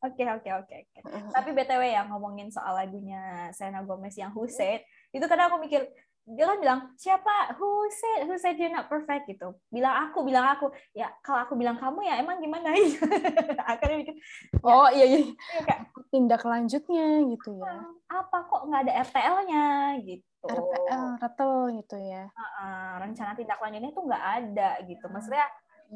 [0.00, 0.98] Oke oke oke oke.
[1.06, 1.24] Heeh.
[1.30, 4.82] Tapi btw ya ngomongin soal lagunya Selena Gomez yang Who Said,
[5.12, 5.86] itu kadang aku mikir
[6.30, 7.58] dia kan bilang siapa?
[7.58, 9.26] Who said who said you're not perfect?
[9.26, 9.58] gitu.
[9.68, 10.70] Bilang aku bilang aku.
[10.94, 12.70] Ya kalau aku bilang kamu ya emang gimana?
[13.70, 14.14] Akhirnya mikir
[14.62, 15.20] Oh iya iya.
[15.26, 17.70] ya, kayak Tindak lanjutnya gitu ya.
[18.10, 19.66] apa kok nggak ada RTL-nya
[20.02, 20.50] gitu.
[20.50, 22.24] RPL, retel gitu ya.
[22.30, 25.06] Heeh, rencana tindak lanjutnya tuh nggak ada gitu.
[25.06, 25.46] Maksudnya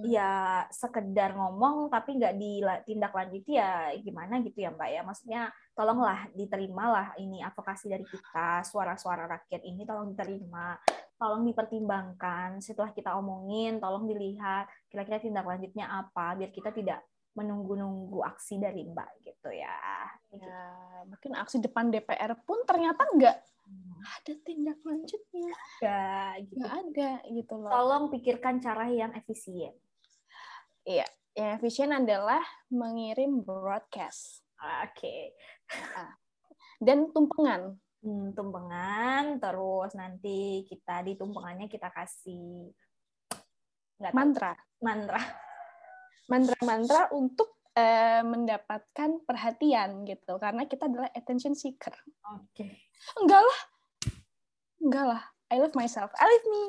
[0.03, 7.15] ya sekedar ngomong tapi nggak ditindaklanjuti ya gimana gitu ya mbak ya maksudnya tolonglah diterimalah
[7.23, 10.75] ini advokasi dari kita suara-suara rakyat ini tolong diterima
[11.15, 16.99] tolong dipertimbangkan setelah kita omongin tolong dilihat kira-kira tindak lanjutnya apa biar kita tidak
[17.39, 19.79] menunggu-nunggu aksi dari mbak gitu ya
[20.35, 20.63] Ya,
[21.07, 23.39] mungkin aksi depan DPR pun ternyata nggak
[24.05, 25.55] ada tindak lanjutnya.
[25.79, 26.59] Ya, gitu.
[26.59, 27.71] Nggak ada gitu loh.
[27.71, 29.73] tolong pikirkan cara yang efisien
[30.85, 35.17] Iya, yang efisien adalah mengirim broadcast oke
[36.81, 37.77] dan tumpengan.
[38.05, 42.69] hmm, tumpengan terus nanti kita di tumpengannya kita kasih
[43.97, 44.53] nggak tahu, Mantra.
[44.85, 45.23] mantra
[46.25, 50.41] Mantra-mantra untuk eh, mendapatkan perhatian gitu.
[50.41, 51.93] Karena kita adalah attention seeker.
[52.25, 52.65] oke
[53.21, 53.61] Enggak lah.
[54.81, 55.23] Enggak lah.
[55.55, 56.11] I love myself.
[56.19, 56.63] I love me.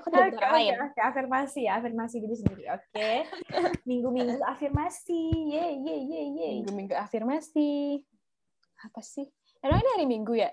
[0.00, 0.72] Aku tidak lain.
[0.80, 0.96] oke.
[0.96, 2.64] afirmasi ya, afirmasi diri sendiri.
[2.72, 3.28] Oke.
[3.84, 5.52] Minggu-minggu afirmasi.
[5.52, 6.48] Ye ye ye ye.
[6.64, 8.00] Minggu-minggu afirmasi.
[8.80, 9.28] Apa sih?
[9.60, 10.48] Emang ini hari Minggu ya?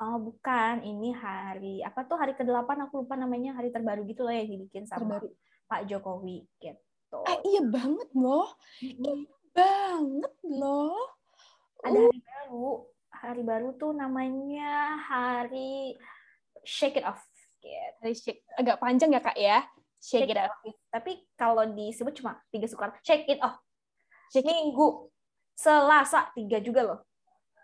[0.00, 0.80] Oh, bukan.
[0.80, 4.88] Ini hari apa tuh hari ke-8 aku lupa namanya, hari terbaru gitu loh yang dibikin
[4.88, 5.28] sama Terbaru.
[5.68, 7.20] Pak Jokowi gitu.
[7.28, 8.56] Eh, iya banget loh.
[8.80, 9.28] Mm-mm.
[9.52, 10.96] Banget loh.
[11.84, 12.68] Ada hari baru.
[13.12, 15.92] Hari baru tuh namanya hari
[16.64, 17.20] Shake It Off.
[17.58, 18.14] Gitu.
[18.14, 18.42] Shake.
[18.54, 19.66] Agak panjang ya, Kak ya?
[19.98, 20.54] Shake, it up.
[20.94, 22.94] Tapi kalau disebut cuma tiga sukar.
[23.02, 23.58] Shake it off.
[24.30, 25.10] Shake it- Minggu,
[25.58, 27.00] Selasa tiga juga loh.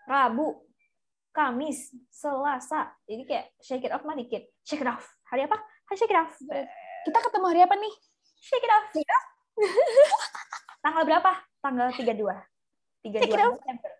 [0.03, 0.67] Rabu,
[1.31, 2.91] Kamis, Selasa.
[3.07, 4.51] Jadi kayak shake it off mah dikit.
[4.67, 5.07] Shake it off.
[5.31, 5.55] Hari apa?
[5.87, 6.35] Hari shake it off.
[7.07, 7.93] Kita ketemu hari apa nih?
[8.43, 8.85] Shake it off.
[10.83, 11.31] Tanggal berapa?
[11.63, 12.19] Tanggal 32.
[12.19, 13.55] 32 Shake it off.
[13.63, 13.91] Desember.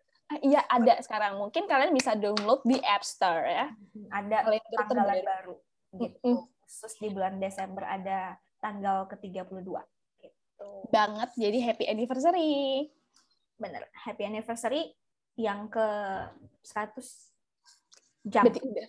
[0.41, 1.39] Iya, ada sekarang.
[1.39, 3.67] Mungkin kalian bisa download di App Store ya.
[4.11, 5.25] Ada Kalender tanggalan terbaru.
[5.27, 5.55] baru.
[5.95, 6.31] Gitu.
[6.65, 9.69] Khusus di bulan Desember ada tanggal ke-32.
[10.19, 10.69] Gitu.
[10.89, 12.89] Banget, jadi happy anniversary.
[13.55, 14.91] bener happy anniversary
[15.39, 15.87] yang ke
[16.59, 16.91] 100
[18.27, 18.87] jam Berarti udah.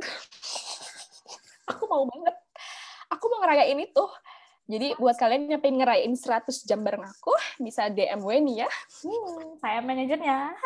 [1.72, 2.36] aku mau banget.
[3.08, 4.04] Aku mau ngerayain itu.
[4.72, 8.68] Jadi buat kalian yang pengen ngerayain 100 jam bareng aku, bisa DM Weni ya.
[9.04, 10.38] Hmm, saya manajernya.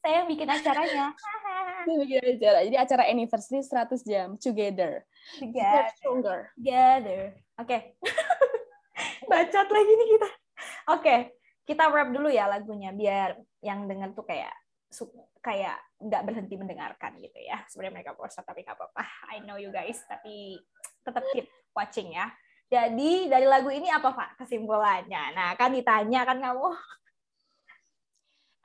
[0.00, 1.12] Saya yang bikin acaranya.
[1.84, 2.64] Bikin acara.
[2.64, 5.04] Jadi acara anniversary 100 jam together.
[5.36, 5.92] together.
[6.00, 6.40] Stronger.
[6.56, 7.36] together.
[7.60, 8.00] Oke.
[9.28, 10.28] Bacot lagi nih kita.
[10.88, 11.16] Oke
[11.70, 14.50] kita wrap dulu ya lagunya biar yang denger tuh kayak
[14.90, 17.62] su- kayak nggak berhenti mendengarkan gitu ya.
[17.70, 19.06] Sebenarnya mereka bosan tapi nggak apa-apa.
[19.30, 20.58] I know you guys tapi
[21.06, 22.26] tetap keep watching ya
[22.70, 26.70] jadi dari lagu ini apa pak kesimpulannya nah kan ditanya kan kamu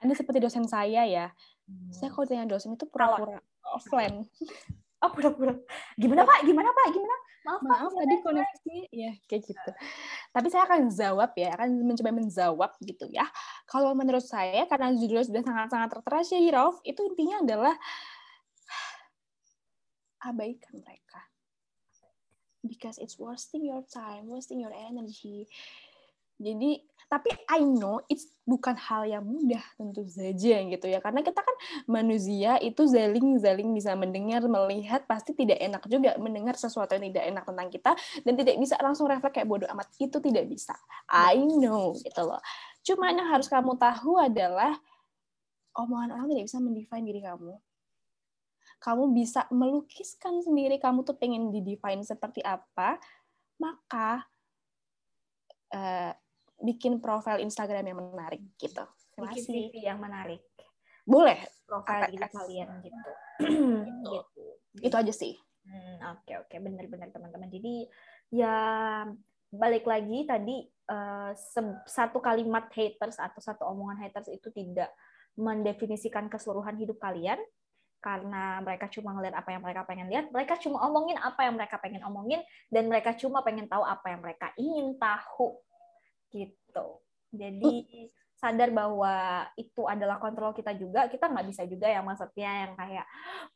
[0.06, 1.34] Anda seperti dosen saya ya.
[1.90, 3.42] Saya kalau tanya dosen itu pura-pura
[3.74, 4.28] offline.
[5.04, 5.54] oh pura-pura
[5.98, 8.26] gimana pak gimana pak gimana maaf pak Maaf tadi gimana?
[8.26, 9.72] koneksi ya kayak gitu.
[10.34, 13.26] Tapi saya akan jawab ya, akan mencoba menjawab gitu ya.
[13.70, 17.76] Kalau menurut saya karena judulnya sudah sangat-sangat tertera Shahirov, itu intinya adalah
[20.30, 21.22] abaikan mereka.
[22.66, 25.46] Because it's wasting your time, wasting your energy.
[26.36, 31.00] Jadi tapi I know it's bukan hal yang mudah tentu saja gitu ya.
[31.00, 31.56] Karena kita kan
[31.86, 37.26] manusia itu zaling zaling bisa mendengar melihat pasti tidak enak juga mendengar sesuatu yang tidak
[37.30, 37.92] enak tentang kita
[38.26, 39.88] dan tidak bisa langsung refleks kayak bodoh amat.
[40.02, 40.74] Itu tidak bisa.
[41.08, 42.42] I know gitu loh.
[42.82, 44.76] Cuma yang harus kamu tahu adalah
[45.78, 47.54] omongan orang tidak bisa mendefine diri kamu
[48.86, 53.02] kamu bisa melukiskan sendiri kamu tuh pengen didefine seperti apa
[53.58, 54.22] maka
[55.74, 56.14] uh,
[56.62, 58.86] bikin profil Instagram yang menarik gitu.
[59.18, 60.44] Bikin CV yang menarik.
[61.08, 61.40] Boleh.
[61.66, 63.12] Profil diri kalian gitu.
[63.42, 64.12] gitu.
[64.14, 64.46] gitu.
[64.86, 65.34] Itu aja sih.
[65.66, 66.60] Hmm, oke okay, oke okay.
[66.62, 67.50] benar-benar teman-teman.
[67.50, 67.90] Jadi
[68.30, 68.58] ya
[69.50, 70.62] balik lagi tadi
[70.92, 71.32] uh,
[71.88, 74.92] satu kalimat haters atau satu omongan haters itu tidak
[75.36, 77.40] mendefinisikan keseluruhan hidup kalian
[78.04, 81.76] karena mereka cuma ngeliat apa yang mereka pengen lihat, mereka cuma omongin apa yang mereka
[81.82, 85.60] pengen omongin, dan mereka cuma pengen tahu apa yang mereka ingin tahu
[86.32, 86.88] gitu.
[87.36, 88.10] Jadi
[88.46, 93.06] sadar bahwa itu adalah kontrol kita juga, kita nggak bisa juga yang maksudnya yang kayak,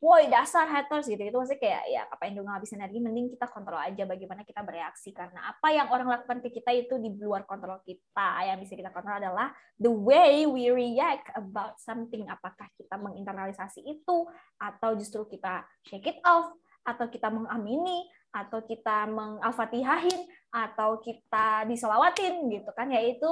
[0.02, 3.46] woi dasar haters gitu, itu maksudnya kayak ya apa yang nggak bisa energi, mending kita
[3.46, 5.14] kontrol aja bagaimana kita bereaksi.
[5.14, 8.90] Karena apa yang orang lakukan ke kita itu di luar kontrol kita, yang bisa kita
[8.90, 14.26] kontrol adalah the way we react about something, apakah kita menginternalisasi itu
[14.58, 16.50] atau justru kita shake it off
[16.82, 22.90] atau kita mengamini atau kita mengalfatihahin atau kita diselawatin gitu kan.
[22.90, 23.30] Yaitu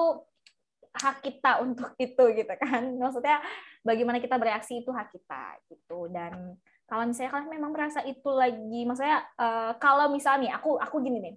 [0.99, 2.83] hak kita untuk itu gitu kan.
[3.03, 3.39] Maksudnya
[3.87, 6.11] bagaimana kita bereaksi itu hak kita gitu.
[6.11, 11.19] Dan kalau misalnya kalian memang merasa itu lagi maksudnya uh, kalau misalnya aku aku gini
[11.21, 11.37] nih.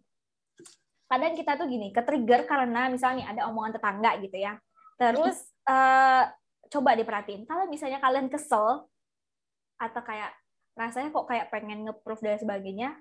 [1.11, 4.55] Kadang kita tuh gini ke trigger karena misalnya ada omongan tetangga gitu ya.
[4.95, 6.23] Terus uh,
[6.71, 7.43] coba diperhatiin.
[7.43, 8.87] Kalau misalnya kalian kesel
[9.75, 10.31] atau kayak
[10.79, 12.95] rasanya kok kayak pengen nge-proof dan sebagainya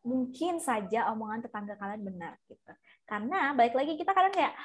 [0.00, 2.72] mungkin saja omongan tetangga kalian benar gitu.
[3.04, 4.56] Karena balik lagi kita kadang kayak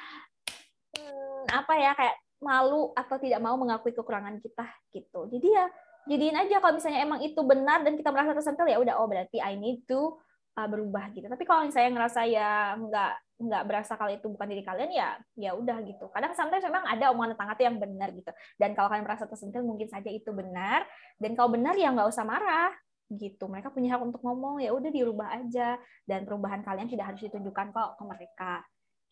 [0.97, 5.27] hmm, apa ya kayak malu atau tidak mau mengakui kekurangan kita gitu.
[5.31, 5.65] Jadi ya
[6.05, 9.41] jadiin aja kalau misalnya emang itu benar dan kita merasa tersentil ya udah oh berarti
[9.41, 10.19] I need to
[10.59, 11.25] uh, berubah gitu.
[11.25, 15.51] Tapi kalau misalnya ngerasa ya nggak nggak berasa kalau itu bukan diri kalian ya ya
[15.55, 16.07] udah gitu.
[16.11, 18.31] Kadang sometimes memang ada omongan tetangga tuh yang benar gitu.
[18.59, 20.87] Dan kalau kalian merasa tersentil mungkin saja itu benar.
[21.19, 22.71] Dan kalau benar ya nggak usah marah
[23.11, 23.47] gitu.
[23.47, 25.79] Mereka punya hak untuk ngomong ya udah dirubah aja.
[26.07, 28.53] Dan perubahan kalian tidak harus ditunjukkan kok ke mereka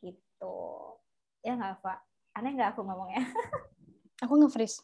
[0.03, 0.99] gitu
[1.43, 1.99] ya nggak pak.
[2.33, 3.21] Aneh nggak aku ngomongnya?
[4.23, 4.79] Aku nge-freeze.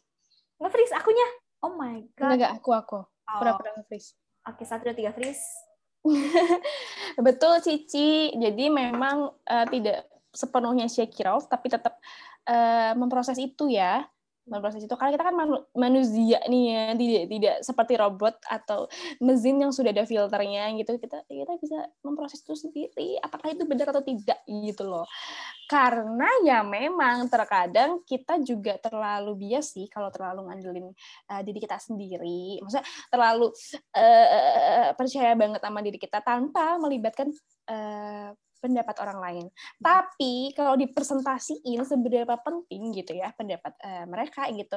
[0.60, 1.24] Nge-freeze akunya?
[1.64, 2.36] Oh my god.
[2.36, 3.00] Enggak aku aku.
[3.00, 3.40] Oh.
[3.40, 4.12] pernah nge-freeze.
[4.44, 5.40] Oke satu dua tiga freeze.
[7.26, 8.36] Betul Cici.
[8.36, 11.98] Jadi memang uh, tidak sepenuhnya shake it off tapi tetap
[12.46, 14.06] uh, memproses itu ya
[14.50, 15.36] memproses itu karena kita kan
[15.78, 18.90] manusia nih ya tidak tidak seperti robot atau
[19.22, 20.98] mesin yang sudah ada filternya gitu.
[20.98, 25.06] Kita kita bisa memproses itu sendiri apakah itu benar atau tidak gitu loh.
[25.70, 30.90] Karena ya memang terkadang kita juga terlalu bias sih kalau terlalu ngandelin
[31.30, 32.58] uh, diri kita sendiri.
[32.58, 33.54] Maksudnya terlalu
[33.94, 37.30] uh, percaya banget sama diri kita tanpa melibatkan
[37.70, 39.46] uh, pendapat orang lain.
[39.48, 39.82] Hmm.
[39.82, 44.76] Tapi kalau dipresentasiin seberapa penting gitu ya pendapat uh, mereka gitu.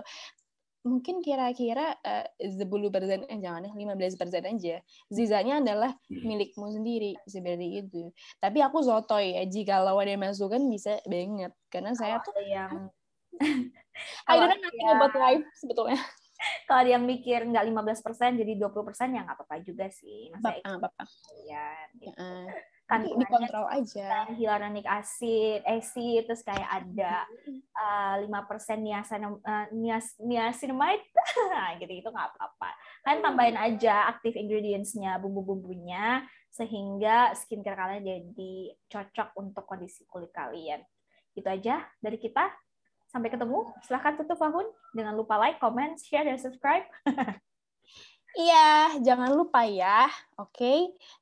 [0.84, 4.76] Mungkin kira-kira uh, 10 persen, eh jangan ya, 15 persen aja.
[5.08, 6.24] Zizanya adalah hmm.
[6.28, 8.12] milikmu sendiri, seperti itu.
[8.44, 11.56] Tapi aku sotoy ya, jika lo ada masukan bisa banget.
[11.72, 12.92] Karena saya tuh yang...
[14.28, 16.02] I don't know nothing about life sebetulnya
[16.68, 20.32] kalau dia mikir nggak 15% jadi 20% ya nggak apa-apa juga sih.
[20.32, 21.04] Maksudnya apa-apa.
[21.48, 21.68] Ya,
[22.00, 22.18] gitu.
[22.20, 22.48] Uh,
[22.84, 24.28] kandungannya dikontrol aja.
[24.36, 27.24] hyaluronic acid, acid terus kayak ada
[27.56, 29.72] eh, lima persen niacinamide,
[30.20, 31.06] niacinamide
[31.54, 32.70] nah, gitu itu nggak apa-apa.
[33.08, 38.54] Kalian tambahin aja aktif ingredientsnya bumbu-bumbunya sehingga skincare kalian jadi
[38.92, 40.84] cocok untuk kondisi kulit kalian.
[41.34, 42.52] Itu aja dari kita.
[43.10, 43.70] Sampai ketemu.
[43.86, 44.66] Silahkan tutup Fahun.
[44.98, 46.86] Jangan lupa like comment share dan subscribe
[48.34, 50.10] Iya, jangan lupa ya,
[50.42, 50.58] oke?
[50.58, 50.80] Okay?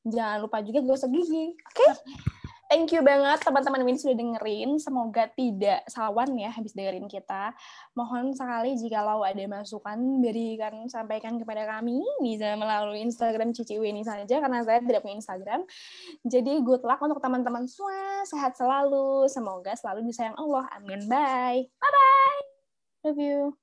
[0.07, 1.75] Jangan lupa juga gosok gigi, oke?
[1.75, 1.91] Okay?
[2.71, 4.79] Thank you banget teman-teman ini sudah dengerin.
[4.79, 7.51] Semoga tidak sawan ya habis dengerin kita.
[7.99, 14.07] Mohon sekali jika lo ada masukan berikan sampaikan kepada kami bisa melalui Instagram Cici ini
[14.07, 15.67] saja karena saya tidak punya Instagram.
[16.23, 18.23] Jadi good luck untuk teman-teman semua.
[18.23, 19.27] Sehat selalu.
[19.27, 20.63] Semoga selalu disayang Allah.
[20.71, 21.03] Amin.
[21.11, 21.67] Bye.
[21.75, 22.41] Bye bye.
[23.03, 23.60] Love you.